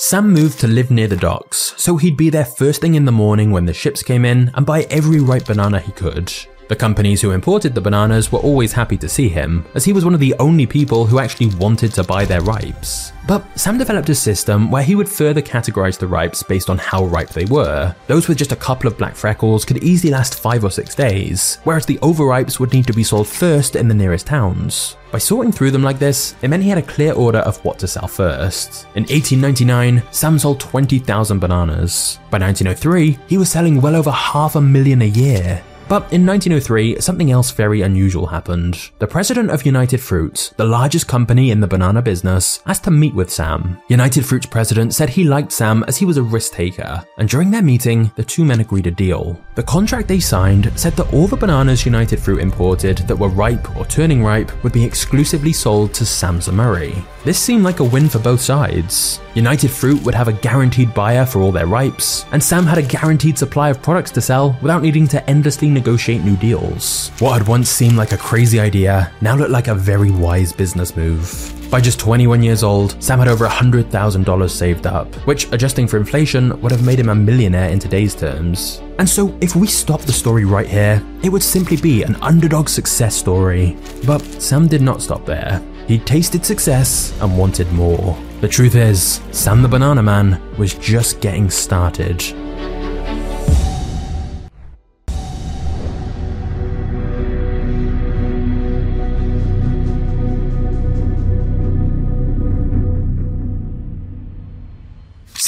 Sam 0.09 0.33
moved 0.33 0.59
to 0.61 0.67
live 0.67 0.89
near 0.89 1.07
the 1.07 1.15
docks, 1.15 1.75
so 1.77 1.95
he'd 1.95 2.17
be 2.17 2.31
there 2.31 2.43
first 2.43 2.81
thing 2.81 2.95
in 2.95 3.05
the 3.05 3.11
morning 3.11 3.51
when 3.51 3.65
the 3.65 3.73
ships 3.75 4.01
came 4.01 4.25
in 4.25 4.49
and 4.55 4.65
buy 4.65 4.87
every 4.89 5.19
ripe 5.19 5.45
banana 5.45 5.79
he 5.79 5.91
could. 5.91 6.33
The 6.69 6.75
companies 6.75 7.19
who 7.19 7.31
imported 7.31 7.73
the 7.73 7.81
bananas 7.81 8.31
were 8.31 8.37
always 8.37 8.71
happy 8.71 8.95
to 8.97 9.09
see 9.09 9.27
him, 9.27 9.65
as 9.73 9.83
he 9.83 9.91
was 9.91 10.05
one 10.05 10.13
of 10.13 10.19
the 10.19 10.35
only 10.37 10.67
people 10.67 11.03
who 11.03 11.17
actually 11.17 11.47
wanted 11.55 11.93
to 11.93 12.03
buy 12.03 12.25
their 12.25 12.41
ripes. 12.41 13.11
But 13.27 13.43
Sam 13.59 13.79
developed 13.79 14.09
a 14.09 14.15
system 14.15 14.69
where 14.69 14.83
he 14.83 14.93
would 14.93 15.09
further 15.09 15.41
categorize 15.41 15.97
the 15.97 16.05
ripes 16.05 16.43
based 16.43 16.69
on 16.69 16.77
how 16.77 17.05
ripe 17.05 17.29
they 17.29 17.45
were. 17.45 17.95
Those 18.05 18.27
with 18.27 18.37
just 18.37 18.51
a 18.51 18.55
couple 18.55 18.87
of 18.87 18.99
black 18.99 19.15
freckles 19.15 19.65
could 19.65 19.83
easily 19.83 20.13
last 20.13 20.39
5 20.39 20.63
or 20.63 20.69
6 20.69 20.93
days, 20.93 21.57
whereas 21.63 21.87
the 21.87 21.97
overripes 22.03 22.59
would 22.59 22.71
need 22.71 22.85
to 22.85 22.93
be 22.93 23.03
sold 23.03 23.27
first 23.27 23.75
in 23.75 23.87
the 23.87 23.95
nearest 23.95 24.27
towns. 24.27 24.95
By 25.11 25.17
sorting 25.17 25.51
through 25.51 25.71
them 25.71 25.81
like 25.81 25.97
this, 25.97 26.35
it 26.43 26.49
meant 26.49 26.61
he 26.61 26.69
had 26.69 26.77
a 26.77 26.83
clear 26.83 27.13
order 27.13 27.39
of 27.39 27.57
what 27.65 27.79
to 27.79 27.87
sell 27.87 28.07
first. 28.07 28.85
In 28.93 29.05
1899, 29.05 30.03
Sam 30.11 30.37
sold 30.37 30.59
20,000 30.59 31.39
bananas. 31.39 32.19
By 32.29 32.37
1903, 32.37 33.17
he 33.27 33.39
was 33.39 33.49
selling 33.49 33.81
well 33.81 33.95
over 33.95 34.11
half 34.11 34.55
a 34.55 34.61
million 34.61 35.01
a 35.01 35.05
year. 35.05 35.63
But 35.89 36.13
in 36.13 36.23
1903, 36.23 37.01
something 37.01 37.31
else 37.31 37.49
very 37.49 37.81
unusual 37.81 38.27
happened. 38.27 38.91
The 38.99 39.07
president 39.07 39.49
of 39.49 39.65
United 39.65 39.99
Fruits, 39.99 40.53
the 40.55 40.63
largest 40.63 41.07
company 41.07 41.49
in 41.49 41.59
the 41.59 41.67
banana 41.67 42.03
business, 42.03 42.61
asked 42.67 42.83
to 42.83 42.91
meet 42.91 43.15
with 43.15 43.31
Sam. 43.31 43.81
United 43.87 44.23
Fruits 44.23 44.45
president 44.45 44.93
said 44.93 45.09
he 45.09 45.23
liked 45.23 45.51
Sam 45.51 45.83
as 45.87 45.97
he 45.97 46.05
was 46.05 46.17
a 46.17 46.21
risk 46.21 46.53
taker, 46.53 47.03
and 47.17 47.27
during 47.27 47.49
their 47.49 47.63
meeting, 47.63 48.11
the 48.15 48.23
two 48.23 48.45
men 48.45 48.59
agreed 48.59 48.85
a 48.85 48.91
deal. 48.91 49.43
The 49.55 49.63
contract 49.63 50.07
they 50.07 50.19
signed 50.19 50.71
said 50.79 50.93
that 50.93 51.11
all 51.11 51.27
the 51.27 51.35
bananas 51.35 51.85
United 51.85 52.19
Fruit 52.19 52.39
imported 52.39 52.99
that 52.99 53.17
were 53.17 53.29
ripe 53.29 53.75
or 53.75 53.83
turning 53.87 54.23
ripe 54.23 54.51
would 54.63 54.73
be 54.73 54.85
exclusively 54.85 55.51
sold 55.51 55.95
to 55.95 56.05
Sam 56.05 56.39
Zemurray. 56.39 57.03
This 57.25 57.39
seemed 57.39 57.63
like 57.63 57.79
a 57.79 57.83
win 57.83 58.07
for 58.07 58.19
both 58.19 58.41
sides. 58.41 59.19
United 59.33 59.69
Fruit 59.69 60.01
would 60.03 60.15
have 60.15 60.27
a 60.27 60.33
guaranteed 60.33 60.93
buyer 60.93 61.25
for 61.25 61.41
all 61.41 61.51
their 61.51 61.67
ripes, 61.67 62.25
and 62.31 62.41
Sam 62.41 62.65
had 62.65 62.77
a 62.77 62.81
guaranteed 62.83 63.37
supply 63.37 63.69
of 63.69 63.81
products 63.81 64.11
to 64.11 64.21
sell 64.21 64.57
without 64.61 64.81
needing 64.81 65.07
to 65.09 65.29
endlessly 65.29 65.69
negotiate 65.79 66.23
new 66.23 66.35
deals. 66.37 67.09
What 67.19 67.37
had 67.37 67.47
once 67.47 67.69
seemed 67.69 67.95
like 67.95 68.11
a 68.11 68.17
crazy 68.17 68.59
idea 68.59 69.11
now 69.21 69.35
looked 69.35 69.51
like 69.51 69.69
a 69.69 69.75
very 69.75 70.11
wise 70.11 70.51
business 70.51 70.95
move. 70.95 71.53
By 71.71 71.79
just 71.79 71.99
21 71.99 72.41
years 72.41 72.63
old, 72.63 73.01
Sam 73.01 73.19
had 73.19 73.27
over 73.27 73.47
$100,000 73.47 74.49
saved 74.49 74.87
up, 74.87 75.13
which, 75.27 75.51
adjusting 75.53 75.87
for 75.87 75.97
inflation, 75.97 76.59
would 76.61 76.71
have 76.71 76.83
made 76.83 76.99
him 76.99 77.09
a 77.09 77.15
millionaire 77.15 77.69
in 77.69 77.77
today's 77.79 78.15
terms. 78.15 78.81
And 78.97 79.07
so, 79.07 79.37
if 79.39 79.55
we 79.55 79.67
stop 79.67 80.01
the 80.01 80.11
story 80.11 80.45
right 80.45 80.67
here, 80.67 81.03
it 81.21 81.29
would 81.29 81.43
simply 81.43 81.77
be 81.77 82.01
an 82.03 82.15
underdog 82.23 82.69
success 82.69 83.15
story. 83.15 83.77
But 84.05 84.21
Sam 84.41 84.67
did 84.67 84.81
not 84.81 85.01
stop 85.01 85.25
there. 85.25 85.61
He 85.87 85.99
tasted 85.99 86.43
success 86.43 87.13
and 87.21 87.37
wanted 87.37 87.71
more. 87.71 88.17
The 88.41 88.47
truth 88.47 88.75
is, 88.75 89.21
Sam 89.31 89.61
the 89.61 89.67
Banana 89.67 90.01
Man 90.01 90.41
was 90.57 90.73
just 90.73 91.21
getting 91.21 91.49
started. 91.51 92.23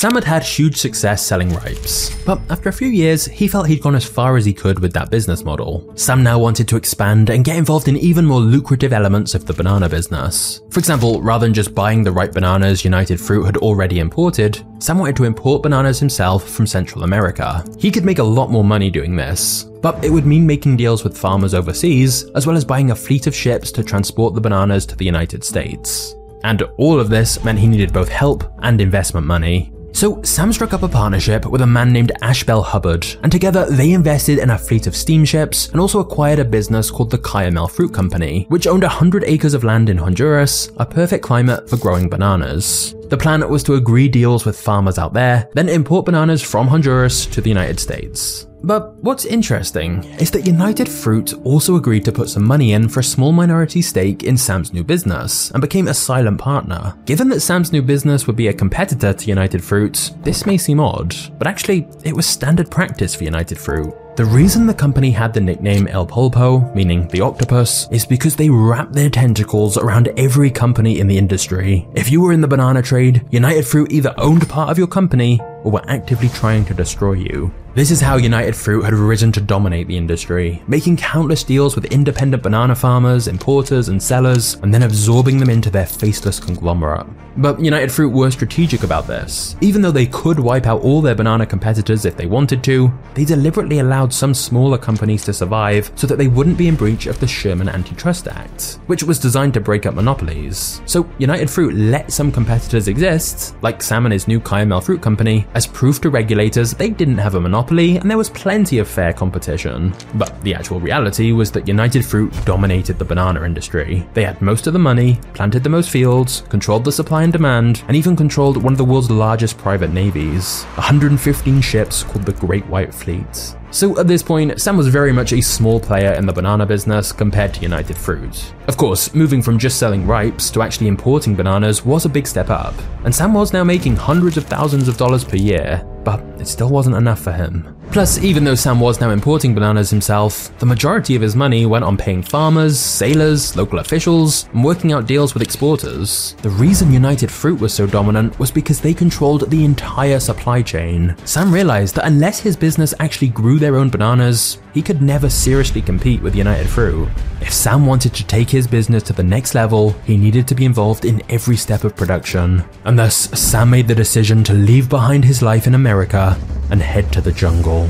Sam 0.01 0.15
had 0.15 0.23
had 0.23 0.41
huge 0.41 0.77
success 0.77 1.23
selling 1.23 1.53
ripes, 1.53 2.09
but 2.25 2.41
after 2.49 2.69
a 2.69 2.73
few 2.73 2.87
years, 2.87 3.25
he 3.25 3.47
felt 3.47 3.67
he'd 3.67 3.83
gone 3.83 3.93
as 3.93 4.03
far 4.03 4.35
as 4.35 4.43
he 4.43 4.51
could 4.51 4.79
with 4.79 4.93
that 4.93 5.11
business 5.11 5.43
model. 5.43 5.93
Sam 5.95 6.23
now 6.23 6.39
wanted 6.39 6.67
to 6.69 6.75
expand 6.75 7.29
and 7.29 7.45
get 7.45 7.55
involved 7.55 7.87
in 7.87 7.97
even 7.97 8.25
more 8.25 8.39
lucrative 8.39 8.93
elements 8.93 9.35
of 9.35 9.45
the 9.45 9.53
banana 9.53 9.87
business. 9.87 10.61
For 10.71 10.79
example, 10.79 11.21
rather 11.21 11.45
than 11.45 11.53
just 11.53 11.75
buying 11.75 12.03
the 12.03 12.11
ripe 12.11 12.31
bananas 12.31 12.83
United 12.83 13.21
Fruit 13.21 13.43
had 13.43 13.57
already 13.57 13.99
imported, 13.99 14.65
Sam 14.79 14.97
wanted 14.97 15.17
to 15.17 15.25
import 15.25 15.61
bananas 15.61 15.99
himself 15.99 16.49
from 16.49 16.65
Central 16.65 17.03
America. 17.03 17.63
He 17.77 17.91
could 17.91 18.03
make 18.03 18.17
a 18.17 18.23
lot 18.23 18.49
more 18.49 18.63
money 18.63 18.89
doing 18.89 19.15
this, 19.15 19.65
but 19.83 20.03
it 20.03 20.09
would 20.09 20.25
mean 20.25 20.47
making 20.47 20.77
deals 20.77 21.03
with 21.03 21.15
farmers 21.15 21.53
overseas, 21.53 22.23
as 22.33 22.47
well 22.47 22.57
as 22.57 22.65
buying 22.65 22.89
a 22.89 22.95
fleet 22.95 23.27
of 23.27 23.35
ships 23.35 23.71
to 23.73 23.83
transport 23.83 24.33
the 24.33 24.41
bananas 24.41 24.87
to 24.87 24.95
the 24.95 25.05
United 25.05 25.43
States. 25.43 26.15
And 26.43 26.63
all 26.77 26.99
of 26.99 27.09
this 27.09 27.43
meant 27.43 27.59
he 27.59 27.67
needed 27.67 27.93
both 27.93 28.09
help 28.09 28.51
and 28.63 28.81
investment 28.81 29.27
money. 29.27 29.71
So 29.93 30.21
Sam 30.23 30.51
struck 30.51 30.73
up 30.73 30.83
a 30.83 30.87
partnership 30.87 31.45
with 31.45 31.61
a 31.61 31.67
man 31.67 31.91
named 31.93 32.11
Ashbel 32.21 32.63
Hubbard, 32.63 33.05
and 33.23 33.31
together 33.31 33.65
they 33.69 33.91
invested 33.91 34.39
in 34.39 34.49
a 34.49 34.57
fleet 34.57 34.87
of 34.87 34.95
steamships 34.95 35.69
and 35.69 35.79
also 35.79 35.99
acquired 35.99 36.39
a 36.39 36.45
business 36.45 36.89
called 36.89 37.11
the 37.11 37.17
Cuyamel 37.17 37.69
Fruit 37.69 37.93
Company, 37.93 38.45
which 38.49 38.67
owned 38.67 38.83
100 38.83 39.23
acres 39.25 39.53
of 39.53 39.63
land 39.63 39.89
in 39.89 39.97
Honduras, 39.97 40.71
a 40.77 40.85
perfect 40.85 41.23
climate 41.23 41.69
for 41.69 41.77
growing 41.77 42.09
bananas. 42.09 42.95
The 43.09 43.17
plan 43.17 43.47
was 43.49 43.63
to 43.63 43.75
agree 43.75 44.07
deals 44.07 44.45
with 44.45 44.59
farmers 44.59 44.97
out 44.97 45.13
there, 45.13 45.49
then 45.53 45.69
import 45.69 46.05
bananas 46.05 46.41
from 46.41 46.67
Honduras 46.67 47.25
to 47.27 47.41
the 47.41 47.49
United 47.49 47.79
States. 47.79 48.47
But 48.63 48.95
what's 49.03 49.25
interesting 49.25 50.03
is 50.19 50.29
that 50.31 50.45
United 50.45 50.87
Fruit 50.87 51.33
also 51.43 51.75
agreed 51.75 52.05
to 52.05 52.11
put 52.11 52.29
some 52.29 52.45
money 52.45 52.73
in 52.73 52.87
for 52.87 52.99
a 52.99 53.03
small 53.03 53.31
minority 53.31 53.81
stake 53.81 54.23
in 54.23 54.37
Sam's 54.37 54.73
new 54.73 54.83
business 54.83 55.51
and 55.51 55.61
became 55.61 55.87
a 55.87 55.93
silent 55.93 56.39
partner. 56.39 56.95
Given 57.05 57.29
that 57.29 57.41
Sam's 57.41 57.71
new 57.71 57.81
business 57.81 58.27
would 58.27 58.35
be 58.35 58.49
a 58.49 58.53
competitor 58.53 59.13
to 59.13 59.27
United 59.27 59.63
Fruit, 59.63 60.11
this 60.21 60.45
may 60.45 60.57
seem 60.57 60.79
odd, 60.79 61.15
but 61.37 61.47
actually, 61.47 61.87
it 62.03 62.15
was 62.15 62.27
standard 62.27 62.69
practice 62.69 63.15
for 63.15 63.23
United 63.23 63.57
Fruit. 63.57 63.93
The 64.17 64.25
reason 64.25 64.67
the 64.67 64.73
company 64.73 65.09
had 65.09 65.33
the 65.33 65.39
nickname 65.39 65.87
El 65.87 66.05
Pulpo, 66.05 66.75
meaning 66.75 67.07
the 67.07 67.21
octopus, 67.21 67.87
is 67.91 68.05
because 68.05 68.35
they 68.35 68.49
wrap 68.49 68.91
their 68.91 69.09
tentacles 69.09 69.77
around 69.77 70.09
every 70.17 70.51
company 70.51 70.99
in 70.99 71.07
the 71.07 71.17
industry. 71.17 71.87
If 71.95 72.11
you 72.11 72.19
were 72.19 72.33
in 72.33 72.41
the 72.41 72.47
banana 72.47 72.81
trade, 72.81 73.25
United 73.31 73.65
Fruit 73.65 73.91
either 73.91 74.13
owned 74.17 74.47
part 74.49 74.69
of 74.69 74.77
your 74.77 74.87
company 74.87 75.39
or 75.63 75.71
were 75.71 75.89
actively 75.89 76.29
trying 76.29 76.65
to 76.65 76.73
destroy 76.73 77.13
you. 77.13 77.53
This 77.73 77.89
is 77.89 78.01
how 78.01 78.17
United 78.17 78.53
Fruit 78.53 78.81
had 78.81 78.93
risen 78.93 79.31
to 79.31 79.39
dominate 79.39 79.87
the 79.87 79.95
industry, 79.95 80.61
making 80.67 80.97
countless 80.97 81.41
deals 81.41 81.73
with 81.73 81.85
independent 81.85 82.43
banana 82.43 82.75
farmers, 82.75 83.29
importers, 83.29 83.87
and 83.87 84.03
sellers, 84.03 84.55
and 84.55 84.73
then 84.73 84.83
absorbing 84.83 85.37
them 85.37 85.49
into 85.49 85.69
their 85.69 85.85
faceless 85.85 86.37
conglomerate. 86.37 87.07
But 87.37 87.61
United 87.61 87.89
Fruit 87.89 88.09
were 88.09 88.29
strategic 88.29 88.83
about 88.83 89.07
this. 89.07 89.55
Even 89.61 89.81
though 89.81 89.91
they 89.91 90.05
could 90.05 90.37
wipe 90.37 90.67
out 90.67 90.81
all 90.81 91.01
their 91.01 91.15
banana 91.15 91.45
competitors 91.45 92.03
if 92.03 92.17
they 92.17 92.25
wanted 92.25 92.61
to, 92.65 92.91
they 93.13 93.23
deliberately 93.23 93.79
allowed 93.79 94.11
some 94.11 94.33
smaller 94.33 94.77
companies 94.77 95.23
to 95.23 95.33
survive 95.33 95.93
so 95.95 96.07
that 96.07 96.17
they 96.17 96.27
wouldn't 96.27 96.57
be 96.57 96.67
in 96.67 96.75
breach 96.75 97.05
of 97.05 97.21
the 97.21 97.27
Sherman 97.27 97.69
Antitrust 97.69 98.27
Act, 98.27 98.79
which 98.87 99.03
was 99.03 99.17
designed 99.17 99.53
to 99.53 99.61
break 99.61 99.85
up 99.85 99.95
monopolies. 99.95 100.81
So 100.85 101.09
United 101.19 101.49
Fruit 101.49 101.73
let 101.73 102.11
some 102.11 102.33
competitors 102.33 102.89
exist, 102.89 103.55
like 103.61 103.81
Sam 103.81 104.05
and 104.05 104.11
his 104.11 104.27
new 104.27 104.41
Cuyamel 104.41 104.83
Fruit 104.83 105.01
Company, 105.01 105.47
as 105.53 105.67
proof 105.67 106.01
to 106.01 106.09
regulators 106.09 106.71
they 106.71 106.89
didn't 106.89 107.17
have 107.17 107.35
a 107.35 107.41
monopoly 107.41 107.97
and 107.97 108.09
there 108.09 108.17
was 108.17 108.29
plenty 108.29 108.77
of 108.79 108.87
fair 108.87 109.13
competition. 109.13 109.93
But 110.15 110.41
the 110.43 110.53
actual 110.53 110.79
reality 110.79 111.31
was 111.31 111.51
that 111.51 111.67
United 111.67 112.05
Fruit 112.05 112.33
dominated 112.45 112.97
the 112.97 113.05
banana 113.05 113.43
industry. 113.43 114.07
They 114.13 114.23
had 114.23 114.41
most 114.41 114.67
of 114.67 114.73
the 114.73 114.79
money, 114.79 115.19
planted 115.33 115.63
the 115.63 115.69
most 115.69 115.89
fields, 115.89 116.43
controlled 116.49 116.85
the 116.85 116.91
supply 116.91 117.23
and 117.23 117.33
demand, 117.33 117.83
and 117.87 117.95
even 117.95 118.15
controlled 118.15 118.57
one 118.57 118.73
of 118.73 118.77
the 118.77 118.85
world's 118.85 119.11
largest 119.11 119.57
private 119.57 119.91
navies 119.91 120.63
115 120.75 121.61
ships 121.61 122.03
called 122.03 122.25
the 122.25 122.33
Great 122.33 122.65
White 122.67 122.93
Fleet. 122.93 123.55
So 123.71 123.97
at 123.97 124.07
this 124.07 124.21
point, 124.21 124.59
Sam 124.59 124.75
was 124.75 124.87
very 124.87 125.13
much 125.13 125.31
a 125.31 125.39
small 125.41 125.79
player 125.79 126.11
in 126.11 126.25
the 126.25 126.33
banana 126.33 126.65
business 126.65 127.13
compared 127.13 127.53
to 127.53 127.61
United 127.61 127.97
Fruit. 127.97 128.53
Of 128.67 128.75
course, 128.75 129.15
moving 129.15 129.41
from 129.41 129.57
just 129.57 129.79
selling 129.79 130.05
ripes 130.05 130.51
to 130.51 130.61
actually 130.61 130.87
importing 130.87 131.35
bananas 131.35 131.85
was 131.85 132.03
a 132.03 132.09
big 132.09 132.27
step 132.27 132.49
up, 132.49 132.73
and 133.05 133.15
Sam 133.15 133.33
was 133.33 133.53
now 133.53 133.63
making 133.63 133.95
hundreds 133.95 134.35
of 134.35 134.45
thousands 134.45 134.89
of 134.89 134.97
dollars 134.97 135.23
per 135.23 135.37
year, 135.37 135.87
but 136.03 136.19
it 136.37 136.47
still 136.47 136.69
wasn't 136.69 136.97
enough 136.97 137.21
for 137.21 137.31
him. 137.31 137.73
Plus, 137.91 138.19
even 138.19 138.45
though 138.45 138.55
Sam 138.55 138.79
was 138.79 139.01
now 139.01 139.09
importing 139.09 139.53
bananas 139.53 139.89
himself, 139.89 140.57
the 140.59 140.65
majority 140.65 141.13
of 141.13 141.21
his 141.21 141.35
money 141.35 141.65
went 141.65 141.83
on 141.83 141.97
paying 141.97 142.23
farmers, 142.23 142.79
sailors, 142.79 143.57
local 143.57 143.79
officials, 143.79 144.47
and 144.53 144.63
working 144.63 144.93
out 144.93 145.07
deals 145.07 145.33
with 145.33 145.43
exporters. 145.43 146.33
The 146.41 146.51
reason 146.51 146.93
United 146.93 147.29
Fruit 147.29 147.59
was 147.59 147.73
so 147.73 147.85
dominant 147.85 148.39
was 148.39 148.49
because 148.49 148.79
they 148.79 148.93
controlled 148.93 149.51
the 149.51 149.65
entire 149.65 150.21
supply 150.21 150.61
chain. 150.61 151.17
Sam 151.25 151.53
realized 151.53 151.95
that 151.95 152.05
unless 152.05 152.39
his 152.39 152.55
business 152.55 152.93
actually 153.01 153.27
grew 153.27 153.59
their 153.59 153.75
own 153.75 153.89
bananas, 153.89 154.59
he 154.73 154.81
could 154.81 155.01
never 155.01 155.29
seriously 155.29 155.81
compete 155.81 156.21
with 156.21 156.33
United 156.33 156.69
Fruit. 156.69 157.09
If 157.41 157.51
Sam 157.51 157.85
wanted 157.85 158.13
to 158.13 158.25
take 158.25 158.49
his 158.49 158.67
business 158.67 159.03
to 159.03 159.13
the 159.13 159.23
next 159.23 159.53
level, 159.53 159.91
he 160.05 160.15
needed 160.15 160.47
to 160.47 160.55
be 160.55 160.63
involved 160.63 161.03
in 161.03 161.21
every 161.29 161.57
step 161.57 161.83
of 161.83 161.97
production. 161.97 162.63
And 162.85 162.97
thus, 162.97 163.15
Sam 163.37 163.69
made 163.69 163.89
the 163.89 163.95
decision 163.95 164.45
to 164.45 164.53
leave 164.53 164.87
behind 164.87 165.25
his 165.25 165.41
life 165.41 165.67
in 165.67 165.75
America 165.75 166.37
and 166.69 166.81
head 166.81 167.11
to 167.11 167.21
the 167.21 167.33
jungle. 167.33 167.80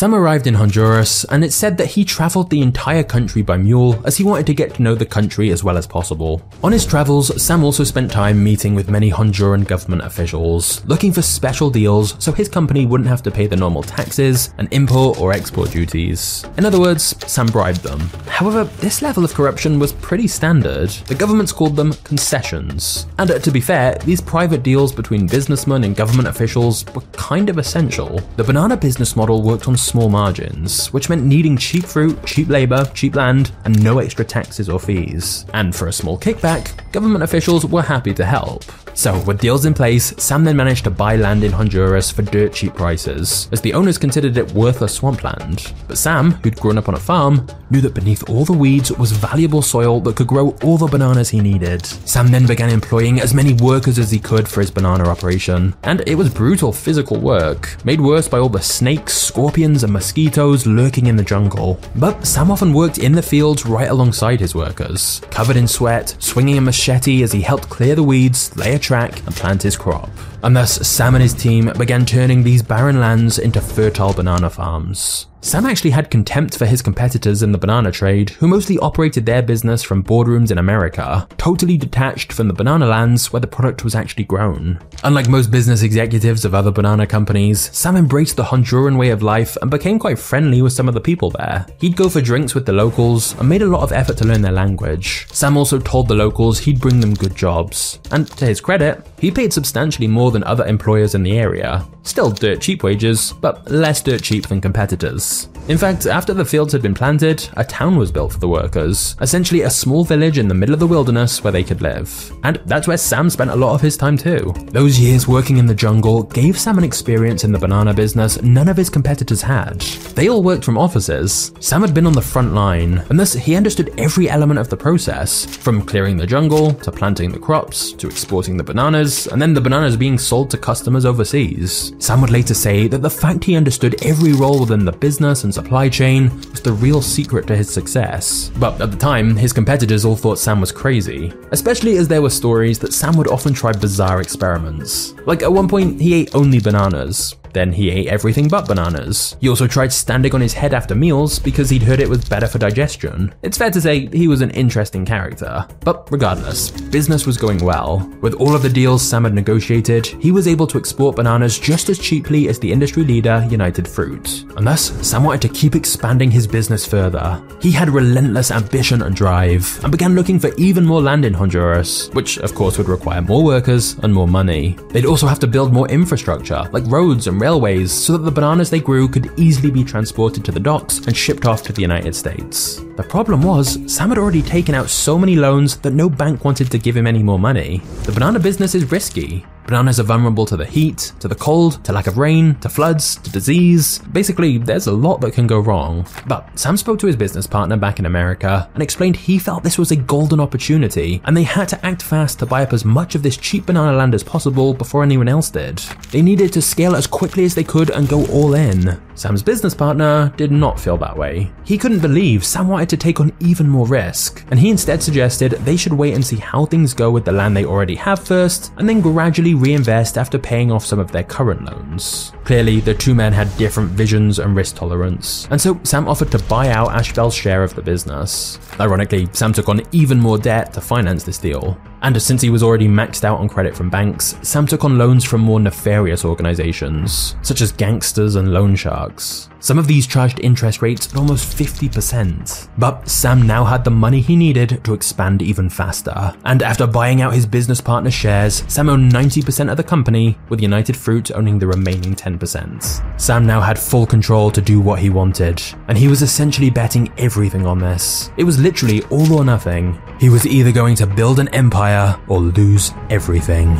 Sam 0.00 0.14
arrived 0.14 0.46
in 0.46 0.54
Honduras, 0.54 1.24
and 1.24 1.44
it's 1.44 1.54
said 1.54 1.76
that 1.76 1.88
he 1.88 2.06
traveled 2.06 2.48
the 2.48 2.62
entire 2.62 3.02
country 3.02 3.42
by 3.42 3.58
mule 3.58 4.00
as 4.06 4.16
he 4.16 4.24
wanted 4.24 4.46
to 4.46 4.54
get 4.54 4.72
to 4.72 4.82
know 4.82 4.94
the 4.94 5.04
country 5.04 5.50
as 5.50 5.62
well 5.62 5.76
as 5.76 5.86
possible. 5.86 6.40
On 6.64 6.72
his 6.72 6.86
travels, 6.86 7.30
Sam 7.42 7.62
also 7.62 7.84
spent 7.84 8.10
time 8.10 8.42
meeting 8.42 8.74
with 8.74 8.88
many 8.88 9.10
Honduran 9.10 9.66
government 9.66 10.00
officials, 10.00 10.82
looking 10.86 11.12
for 11.12 11.20
special 11.20 11.68
deals 11.68 12.16
so 12.18 12.32
his 12.32 12.48
company 12.48 12.86
wouldn't 12.86 13.10
have 13.10 13.22
to 13.24 13.30
pay 13.30 13.46
the 13.46 13.56
normal 13.56 13.82
taxes 13.82 14.54
and 14.56 14.72
import 14.72 15.20
or 15.20 15.34
export 15.34 15.70
duties. 15.70 16.46
In 16.56 16.64
other 16.64 16.80
words, 16.80 17.14
Sam 17.30 17.48
bribed 17.48 17.82
them. 17.82 18.00
However, 18.26 18.64
this 18.80 19.02
level 19.02 19.22
of 19.22 19.34
corruption 19.34 19.78
was 19.78 19.92
pretty 19.92 20.28
standard. 20.28 20.88
The 21.08 21.14
governments 21.14 21.52
called 21.52 21.76
them 21.76 21.92
concessions. 22.04 23.06
And 23.18 23.30
uh, 23.30 23.38
to 23.38 23.50
be 23.50 23.60
fair, 23.60 23.96
these 23.96 24.22
private 24.22 24.62
deals 24.62 24.94
between 24.94 25.26
businessmen 25.26 25.84
and 25.84 25.94
government 25.94 26.28
officials 26.28 26.86
were 26.94 27.02
kind 27.12 27.50
of 27.50 27.58
essential. 27.58 28.18
The 28.36 28.44
banana 28.44 28.78
business 28.78 29.14
model 29.14 29.42
worked 29.42 29.68
on 29.68 29.76
small 29.90 30.08
margins, 30.08 30.92
which 30.92 31.08
meant 31.08 31.24
needing 31.24 31.56
cheap 31.56 31.84
fruit, 31.84 32.16
cheap 32.24 32.48
labour, 32.48 32.84
cheap 32.94 33.16
land, 33.16 33.50
and 33.64 33.82
no 33.82 33.98
extra 33.98 34.24
taxes 34.24 34.68
or 34.68 34.78
fees. 34.78 35.46
And 35.52 35.74
for 35.74 35.88
a 35.88 35.92
small 35.92 36.16
kickback, 36.16 36.92
government 36.92 37.24
officials 37.24 37.66
were 37.66 37.82
happy 37.82 38.14
to 38.14 38.24
help. 38.24 38.64
So, 38.94 39.18
with 39.24 39.40
deals 39.40 39.64
in 39.64 39.74
place, 39.74 40.12
Sam 40.22 40.44
then 40.44 40.56
managed 40.56 40.84
to 40.84 40.90
buy 40.90 41.16
land 41.16 41.42
in 41.44 41.52
Honduras 41.52 42.10
for 42.10 42.22
dirt 42.22 42.52
cheap 42.52 42.74
prices, 42.74 43.48
as 43.50 43.60
the 43.60 43.72
owners 43.72 43.98
considered 43.98 44.36
it 44.36 44.52
worthless 44.52 44.94
swampland. 44.94 45.72
But 45.88 45.96
Sam, 45.96 46.32
who'd 46.32 46.60
grown 46.60 46.76
up 46.76 46.88
on 46.88 46.94
a 46.94 47.00
farm, 47.00 47.46
knew 47.70 47.80
that 47.80 47.94
beneath 47.94 48.28
all 48.28 48.44
the 48.44 48.52
weeds 48.52 48.92
was 48.92 49.12
valuable 49.12 49.62
soil 49.62 50.00
that 50.00 50.16
could 50.16 50.26
grow 50.26 50.50
all 50.62 50.76
the 50.76 50.86
bananas 50.86 51.30
he 51.30 51.40
needed. 51.40 51.86
Sam 51.86 52.28
then 52.28 52.46
began 52.46 52.68
employing 52.68 53.20
as 53.20 53.32
many 53.32 53.54
workers 53.54 53.98
as 53.98 54.10
he 54.10 54.18
could 54.18 54.48
for 54.48 54.60
his 54.60 54.70
banana 54.70 55.08
operation, 55.08 55.74
and 55.84 56.02
it 56.06 56.16
was 56.16 56.28
brutal 56.28 56.72
physical 56.72 57.18
work, 57.18 57.82
made 57.84 58.00
worse 58.00 58.28
by 58.28 58.38
all 58.38 58.48
the 58.48 58.60
snakes, 58.60 59.16
scorpions, 59.16 59.79
and 59.82 59.92
mosquitoes 59.92 60.66
lurking 60.66 61.06
in 61.06 61.16
the 61.16 61.22
jungle. 61.22 61.78
But 61.96 62.26
Sam 62.26 62.50
often 62.50 62.72
worked 62.72 62.98
in 62.98 63.12
the 63.12 63.22
fields 63.22 63.66
right 63.66 63.90
alongside 63.90 64.40
his 64.40 64.54
workers, 64.54 65.20
covered 65.30 65.56
in 65.56 65.68
sweat, 65.68 66.16
swinging 66.18 66.58
a 66.58 66.60
machete 66.60 67.22
as 67.22 67.32
he 67.32 67.40
helped 67.40 67.68
clear 67.68 67.94
the 67.94 68.02
weeds, 68.02 68.56
lay 68.56 68.74
a 68.74 68.78
track, 68.78 69.24
and 69.26 69.34
plant 69.34 69.62
his 69.62 69.76
crop. 69.76 70.10
And 70.42 70.56
thus, 70.56 70.86
Sam 70.86 71.14
and 71.14 71.22
his 71.22 71.34
team 71.34 71.72
began 71.78 72.06
turning 72.06 72.42
these 72.42 72.62
barren 72.62 73.00
lands 73.00 73.38
into 73.38 73.60
fertile 73.60 74.12
banana 74.12 74.50
farms. 74.50 75.26
Sam 75.42 75.64
actually 75.64 75.90
had 75.90 76.10
contempt 76.10 76.58
for 76.58 76.66
his 76.66 76.82
competitors 76.82 77.42
in 77.42 77.50
the 77.50 77.56
banana 77.56 77.90
trade, 77.90 78.28
who 78.30 78.46
mostly 78.46 78.78
operated 78.78 79.24
their 79.24 79.40
business 79.40 79.82
from 79.82 80.04
boardrooms 80.04 80.50
in 80.50 80.58
America, 80.58 81.26
totally 81.38 81.78
detached 81.78 82.30
from 82.30 82.46
the 82.46 82.54
banana 82.54 82.86
lands 82.86 83.32
where 83.32 83.40
the 83.40 83.46
product 83.46 83.82
was 83.82 83.94
actually 83.94 84.24
grown. 84.24 84.78
Unlike 85.02 85.30
most 85.30 85.50
business 85.50 85.82
executives 85.82 86.44
of 86.44 86.54
other 86.54 86.70
banana 86.70 87.06
companies, 87.06 87.70
Sam 87.74 87.96
embraced 87.96 88.36
the 88.36 88.44
Honduran 88.44 88.98
way 88.98 89.08
of 89.08 89.22
life 89.22 89.56
and 89.62 89.70
became 89.70 89.98
quite 89.98 90.18
friendly 90.18 90.60
with 90.60 90.74
some 90.74 90.88
of 90.88 90.94
the 90.94 91.00
people 91.00 91.30
there. 91.30 91.64
He'd 91.80 91.96
go 91.96 92.10
for 92.10 92.20
drinks 92.20 92.54
with 92.54 92.66
the 92.66 92.74
locals 92.74 93.34
and 93.38 93.48
made 93.48 93.62
a 93.62 93.66
lot 93.66 93.82
of 93.82 93.92
effort 93.92 94.18
to 94.18 94.26
learn 94.26 94.42
their 94.42 94.52
language. 94.52 95.26
Sam 95.32 95.56
also 95.56 95.78
told 95.78 96.08
the 96.08 96.14
locals 96.14 96.58
he'd 96.58 96.82
bring 96.82 97.00
them 97.00 97.14
good 97.14 97.34
jobs. 97.34 97.98
And 98.10 98.28
to 98.32 98.44
his 98.44 98.60
credit, 98.60 99.06
he 99.18 99.30
paid 99.30 99.54
substantially 99.54 100.06
more 100.06 100.29
than 100.30 100.44
other 100.44 100.66
employers 100.66 101.14
in 101.14 101.22
the 101.22 101.38
area. 101.38 101.86
Still 102.02 102.30
dirt 102.30 102.60
cheap 102.60 102.82
wages, 102.82 103.32
but 103.40 103.70
less 103.70 104.02
dirt 104.02 104.22
cheap 104.22 104.48
than 104.48 104.60
competitors. 104.60 105.48
In 105.68 105.78
fact, 105.78 106.06
after 106.06 106.34
the 106.34 106.44
fields 106.44 106.72
had 106.72 106.82
been 106.82 106.94
planted, 106.94 107.48
a 107.56 107.64
town 107.64 107.96
was 107.96 108.10
built 108.10 108.32
for 108.32 108.38
the 108.38 108.48
workers, 108.48 109.14
essentially 109.20 109.62
a 109.62 109.70
small 109.70 110.04
village 110.04 110.38
in 110.38 110.48
the 110.48 110.54
middle 110.54 110.72
of 110.72 110.80
the 110.80 110.86
wilderness 110.86 111.44
where 111.44 111.52
they 111.52 111.62
could 111.62 111.82
live. 111.82 112.32
And 112.42 112.56
that's 112.66 112.88
where 112.88 112.96
Sam 112.96 113.30
spent 113.30 113.50
a 113.50 113.56
lot 113.56 113.74
of 113.74 113.80
his 113.80 113.96
time 113.96 114.16
too. 114.16 114.54
Those 114.72 114.98
years 114.98 115.28
working 115.28 115.58
in 115.58 115.66
the 115.66 115.74
jungle 115.74 116.24
gave 116.24 116.58
Sam 116.58 116.78
an 116.78 116.84
experience 116.84 117.44
in 117.44 117.52
the 117.52 117.58
banana 117.58 117.94
business 117.94 118.42
none 118.42 118.68
of 118.68 118.76
his 118.76 118.90
competitors 118.90 119.42
had. 119.42 119.80
They 120.16 120.28
all 120.28 120.42
worked 120.42 120.64
from 120.64 120.78
offices. 120.78 121.52
Sam 121.60 121.82
had 121.82 121.94
been 121.94 122.06
on 122.06 122.14
the 122.14 122.22
front 122.22 122.54
line, 122.54 123.04
and 123.08 123.20
thus 123.20 123.34
he 123.34 123.54
understood 123.54 123.94
every 123.98 124.28
element 124.28 124.58
of 124.58 124.70
the 124.70 124.76
process, 124.76 125.44
from 125.44 125.82
clearing 125.82 126.16
the 126.16 126.26
jungle, 126.26 126.72
to 126.74 126.90
planting 126.90 127.30
the 127.30 127.38
crops, 127.38 127.92
to 127.92 128.08
exporting 128.08 128.56
the 128.56 128.64
bananas, 128.64 129.26
and 129.28 129.40
then 129.40 129.54
the 129.54 129.60
bananas 129.60 129.96
being 129.96 130.18
sold 130.20 130.50
to 130.50 130.58
customers 130.58 131.04
overseas. 131.04 131.94
Sam 131.98 132.20
would 132.20 132.30
later 132.30 132.54
say 132.54 132.88
that 132.88 133.02
the 133.02 133.10
fact 133.10 133.44
he 133.44 133.56
understood 133.56 134.04
every 134.04 134.32
role 134.32 134.60
within 134.60 134.84
the 134.84 134.92
business 134.92 135.44
and 135.44 135.52
supply 135.52 135.88
chain 135.88 136.30
was 136.50 136.60
the 136.60 136.72
real 136.72 137.02
secret 137.02 137.46
to 137.46 137.56
his 137.56 137.70
success. 137.70 138.50
But 138.58 138.80
at 138.80 138.90
the 138.90 138.96
time, 138.96 139.36
his 139.36 139.52
competitors 139.52 140.04
all 140.04 140.16
thought 140.16 140.38
Sam 140.38 140.60
was 140.60 140.72
crazy, 140.72 141.32
especially 141.52 141.96
as 141.96 142.08
there 142.08 142.22
were 142.22 142.30
stories 142.30 142.78
that 142.80 142.92
Sam 142.92 143.16
would 143.16 143.28
often 143.28 143.54
try 143.54 143.72
bizarre 143.72 144.20
experiments. 144.20 145.14
Like 145.26 145.42
at 145.42 145.52
one 145.52 145.68
point, 145.68 146.00
he 146.00 146.14
ate 146.14 146.34
only 146.34 146.60
bananas, 146.60 147.34
then 147.52 147.72
he 147.72 147.90
ate 147.90 148.08
everything 148.08 148.48
but 148.48 148.68
bananas. 148.68 149.36
He 149.40 149.48
also 149.48 149.66
tried 149.66 149.92
standing 149.92 150.34
on 150.34 150.40
his 150.40 150.54
head 150.54 150.74
after 150.74 150.94
meals 150.94 151.38
because 151.38 151.70
he'd 151.70 151.82
heard 151.82 152.00
it 152.00 152.08
was 152.08 152.24
better 152.24 152.46
for 152.46 152.58
digestion. 152.58 153.34
It's 153.42 153.58
fair 153.58 153.70
to 153.70 153.80
say 153.80 154.06
he 154.06 154.28
was 154.28 154.40
an 154.40 154.50
interesting 154.50 155.04
character. 155.04 155.66
But 155.80 156.10
regardless, 156.10 156.70
business 156.70 157.26
was 157.26 157.36
going 157.36 157.64
well. 157.64 158.08
With 158.20 158.34
all 158.34 158.54
of 158.54 158.62
the 158.62 158.68
deals 158.68 159.02
Sam 159.02 159.24
had 159.24 159.34
negotiated, 159.34 160.06
he 160.06 160.32
was 160.32 160.48
able 160.48 160.66
to 160.68 160.78
export 160.78 161.16
bananas 161.16 161.58
just 161.58 161.88
as 161.88 161.98
cheaply 161.98 162.48
as 162.48 162.58
the 162.58 162.70
industry 162.70 163.04
leader 163.04 163.46
United 163.50 163.86
Fruit. 163.86 164.44
And 164.56 164.66
thus, 164.66 164.90
Sam 165.06 165.24
wanted 165.24 165.42
to 165.42 165.54
keep 165.54 165.74
expanding 165.74 166.30
his 166.30 166.46
business 166.46 166.86
further. 166.86 167.42
He 167.60 167.70
had 167.70 167.88
relentless 167.88 168.50
ambition 168.50 169.02
and 169.02 169.14
drive, 169.14 169.82
and 169.82 169.92
began 169.92 170.14
looking 170.14 170.38
for 170.38 170.54
even 170.56 170.84
more 170.84 171.02
land 171.02 171.24
in 171.24 171.34
Honduras, 171.34 172.08
which 172.10 172.38
of 172.38 172.54
course 172.54 172.78
would 172.78 172.88
require 172.88 173.22
more 173.22 173.42
workers 173.42 173.96
and 174.02 174.12
more 174.12 174.28
money. 174.28 174.76
They'd 174.90 175.06
also 175.06 175.26
have 175.26 175.38
to 175.40 175.46
build 175.46 175.72
more 175.72 175.88
infrastructure, 175.88 176.68
like 176.72 176.84
roads 176.86 177.26
and 177.26 177.39
railways 177.40 177.92
so 177.92 178.12
that 178.12 178.24
the 178.24 178.30
bananas 178.30 178.70
they 178.70 178.80
grew 178.80 179.08
could 179.08 179.32
easily 179.36 179.70
be 179.70 179.82
transported 179.82 180.44
to 180.44 180.52
the 180.52 180.60
docks 180.60 180.98
and 181.06 181.16
shipped 181.16 181.46
off 181.46 181.62
to 181.64 181.72
the 181.72 181.82
United 181.82 182.14
States. 182.14 182.76
The 182.96 183.02
problem 183.02 183.42
was, 183.42 183.78
Sam 183.92 184.10
had 184.10 184.18
already 184.18 184.42
taken 184.42 184.74
out 184.74 184.90
so 184.90 185.18
many 185.18 185.36
loans 185.36 185.76
that 185.78 185.94
no 185.94 186.08
bank 186.08 186.44
wanted 186.44 186.70
to 186.70 186.78
give 186.78 186.96
him 186.96 187.06
any 187.06 187.22
more 187.22 187.38
money. 187.38 187.82
The 188.04 188.12
banana 188.12 188.38
business 188.38 188.74
is 188.74 188.92
risky. 188.92 189.46
Bananas 189.70 190.00
are 190.00 190.02
vulnerable 190.02 190.44
to 190.46 190.56
the 190.56 190.64
heat, 190.64 191.12
to 191.20 191.28
the 191.28 191.34
cold, 191.36 191.84
to 191.84 191.92
lack 191.92 192.08
of 192.08 192.18
rain, 192.18 192.56
to 192.56 192.68
floods, 192.68 193.14
to 193.18 193.30
disease. 193.30 194.00
Basically, 194.10 194.58
there's 194.58 194.88
a 194.88 194.92
lot 194.92 195.20
that 195.20 195.32
can 195.32 195.46
go 195.46 195.60
wrong. 195.60 196.04
But 196.26 196.58
Sam 196.58 196.76
spoke 196.76 196.98
to 196.98 197.06
his 197.06 197.14
business 197.14 197.46
partner 197.46 197.76
back 197.76 198.00
in 198.00 198.06
America 198.06 198.68
and 198.74 198.82
explained 198.82 199.14
he 199.14 199.38
felt 199.38 199.62
this 199.62 199.78
was 199.78 199.92
a 199.92 199.96
golden 199.96 200.40
opportunity 200.40 201.22
and 201.24 201.36
they 201.36 201.44
had 201.44 201.68
to 201.68 201.86
act 201.86 202.02
fast 202.02 202.40
to 202.40 202.46
buy 202.46 202.64
up 202.64 202.72
as 202.72 202.84
much 202.84 203.14
of 203.14 203.22
this 203.22 203.36
cheap 203.36 203.66
banana 203.66 203.96
land 203.96 204.12
as 204.12 204.24
possible 204.24 204.74
before 204.74 205.04
anyone 205.04 205.28
else 205.28 205.50
did. 205.50 205.78
They 206.10 206.20
needed 206.20 206.52
to 206.54 206.62
scale 206.62 206.96
as 206.96 207.06
quickly 207.06 207.44
as 207.44 207.54
they 207.54 207.62
could 207.62 207.90
and 207.90 208.08
go 208.08 208.26
all 208.26 208.54
in. 208.54 209.00
Sam's 209.14 209.42
business 209.42 209.74
partner 209.74 210.32
did 210.36 210.50
not 210.50 210.80
feel 210.80 210.96
that 210.96 211.16
way. 211.16 211.52
He 211.62 211.76
couldn't 211.76 212.00
believe 212.00 212.44
Sam 212.44 212.66
wanted 212.66 212.88
to 212.88 212.96
take 212.96 213.20
on 213.20 213.32
even 213.38 213.68
more 213.68 213.86
risk, 213.86 214.44
and 214.50 214.58
he 214.58 214.70
instead 214.70 215.02
suggested 215.02 215.52
they 215.52 215.76
should 215.76 215.92
wait 215.92 216.14
and 216.14 216.24
see 216.24 216.36
how 216.36 216.64
things 216.64 216.94
go 216.94 217.10
with 217.10 217.26
the 217.26 217.32
land 217.32 217.54
they 217.54 217.66
already 217.66 217.96
have 217.96 218.26
first, 218.26 218.72
and 218.78 218.88
then 218.88 219.02
gradually 219.02 219.54
reinvest 219.60 220.18
after 220.18 220.38
paying 220.38 220.72
off 220.72 220.84
some 220.84 220.98
of 220.98 221.12
their 221.12 221.22
current 221.24 221.64
loans. 221.64 222.32
Clearly, 222.44 222.80
the 222.80 222.94
two 222.94 223.14
men 223.14 223.32
had 223.32 223.54
different 223.56 223.90
visions 223.90 224.38
and 224.38 224.56
risk 224.56 224.76
tolerance, 224.76 225.46
and 225.50 225.60
so 225.60 225.78
Sam 225.84 226.08
offered 226.08 226.30
to 226.32 226.38
buy 226.44 226.70
out 226.70 226.92
Ashbel's 226.92 227.34
share 227.34 227.62
of 227.62 227.74
the 227.74 227.82
business. 227.82 228.58
Ironically, 228.80 229.28
Sam 229.32 229.52
took 229.52 229.68
on 229.68 229.82
even 229.92 230.18
more 230.18 230.38
debt 230.38 230.72
to 230.72 230.80
finance 230.80 231.24
this 231.24 231.38
deal. 231.38 231.78
And 232.02 232.20
since 232.20 232.42
he 232.42 232.50
was 232.50 232.62
already 232.62 232.88
maxed 232.88 233.24
out 233.24 233.40
on 233.40 233.48
credit 233.48 233.76
from 233.76 233.90
banks, 233.90 234.36
Sam 234.42 234.66
took 234.66 234.84
on 234.84 234.98
loans 234.98 235.24
from 235.24 235.40
more 235.40 235.60
nefarious 235.60 236.24
organizations, 236.24 237.36
such 237.42 237.60
as 237.60 237.72
gangsters 237.72 238.36
and 238.36 238.52
loan 238.52 238.74
sharks. 238.76 239.48
Some 239.62 239.78
of 239.78 239.86
these 239.86 240.06
charged 240.06 240.40
interest 240.40 240.80
rates 240.80 241.06
at 241.06 241.16
almost 241.16 241.54
50%. 241.54 242.70
But 242.78 243.06
Sam 243.06 243.46
now 243.46 243.62
had 243.62 243.84
the 243.84 243.90
money 243.90 244.22
he 244.22 244.34
needed 244.34 244.82
to 244.84 244.94
expand 244.94 245.42
even 245.42 245.68
faster. 245.68 246.34
And 246.46 246.62
after 246.62 246.86
buying 246.86 247.20
out 247.20 247.34
his 247.34 247.44
business 247.44 247.80
partner's 247.80 248.14
shares, 248.14 248.64
Sam 248.68 248.88
owned 248.88 249.12
90% 249.12 249.70
of 249.70 249.76
the 249.76 249.82
company, 249.82 250.38
with 250.48 250.62
United 250.62 250.96
Fruit 250.96 251.30
owning 251.32 251.58
the 251.58 251.66
remaining 251.66 252.14
10%. 252.14 253.20
Sam 253.20 253.46
now 253.46 253.60
had 253.60 253.78
full 253.78 254.06
control 254.06 254.50
to 254.50 254.62
do 254.62 254.80
what 254.80 254.98
he 254.98 255.10
wanted, 255.10 255.62
and 255.88 255.98
he 255.98 256.08
was 256.08 256.22
essentially 256.22 256.70
betting 256.70 257.12
everything 257.18 257.66
on 257.66 257.78
this. 257.78 258.30
It 258.38 258.44
was 258.44 258.58
literally 258.58 259.02
all 259.10 259.30
or 259.34 259.44
nothing. 259.44 260.00
He 260.18 260.30
was 260.30 260.46
either 260.46 260.72
going 260.72 260.94
to 260.96 261.06
build 261.06 261.38
an 261.38 261.48
empire 261.48 261.89
or 262.28 262.40
lose 262.40 262.92
everything. 263.08 263.76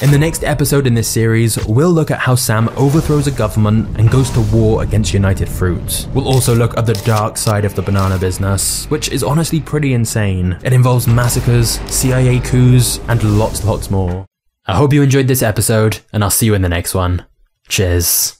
In 0.00 0.12
the 0.12 0.18
next 0.18 0.44
episode 0.44 0.86
in 0.86 0.94
this 0.94 1.08
series, 1.08 1.58
we'll 1.66 1.90
look 1.90 2.12
at 2.12 2.20
how 2.20 2.36
Sam 2.36 2.68
overthrows 2.76 3.26
a 3.26 3.32
government 3.32 3.98
and 3.98 4.08
goes 4.08 4.30
to 4.30 4.40
war 4.52 4.84
against 4.84 5.12
United 5.12 5.48
Fruit. 5.48 6.06
We'll 6.14 6.28
also 6.28 6.54
look 6.54 6.78
at 6.78 6.86
the 6.86 6.94
dark 7.04 7.36
side 7.36 7.64
of 7.64 7.74
the 7.74 7.82
banana 7.82 8.16
business, 8.16 8.86
which 8.90 9.08
is 9.08 9.24
honestly 9.24 9.60
pretty 9.60 9.94
insane. 9.94 10.56
It 10.62 10.72
involves 10.72 11.08
massacres, 11.08 11.80
CIA 11.90 12.38
coups, 12.38 13.00
and 13.08 13.38
lots, 13.40 13.64
lots 13.64 13.90
more. 13.90 14.24
I 14.66 14.76
hope 14.76 14.92
you 14.92 15.02
enjoyed 15.02 15.26
this 15.26 15.42
episode, 15.42 15.98
and 16.12 16.22
I'll 16.22 16.30
see 16.30 16.46
you 16.46 16.54
in 16.54 16.62
the 16.62 16.68
next 16.68 16.94
one. 16.94 17.26
Cheers. 17.68 18.37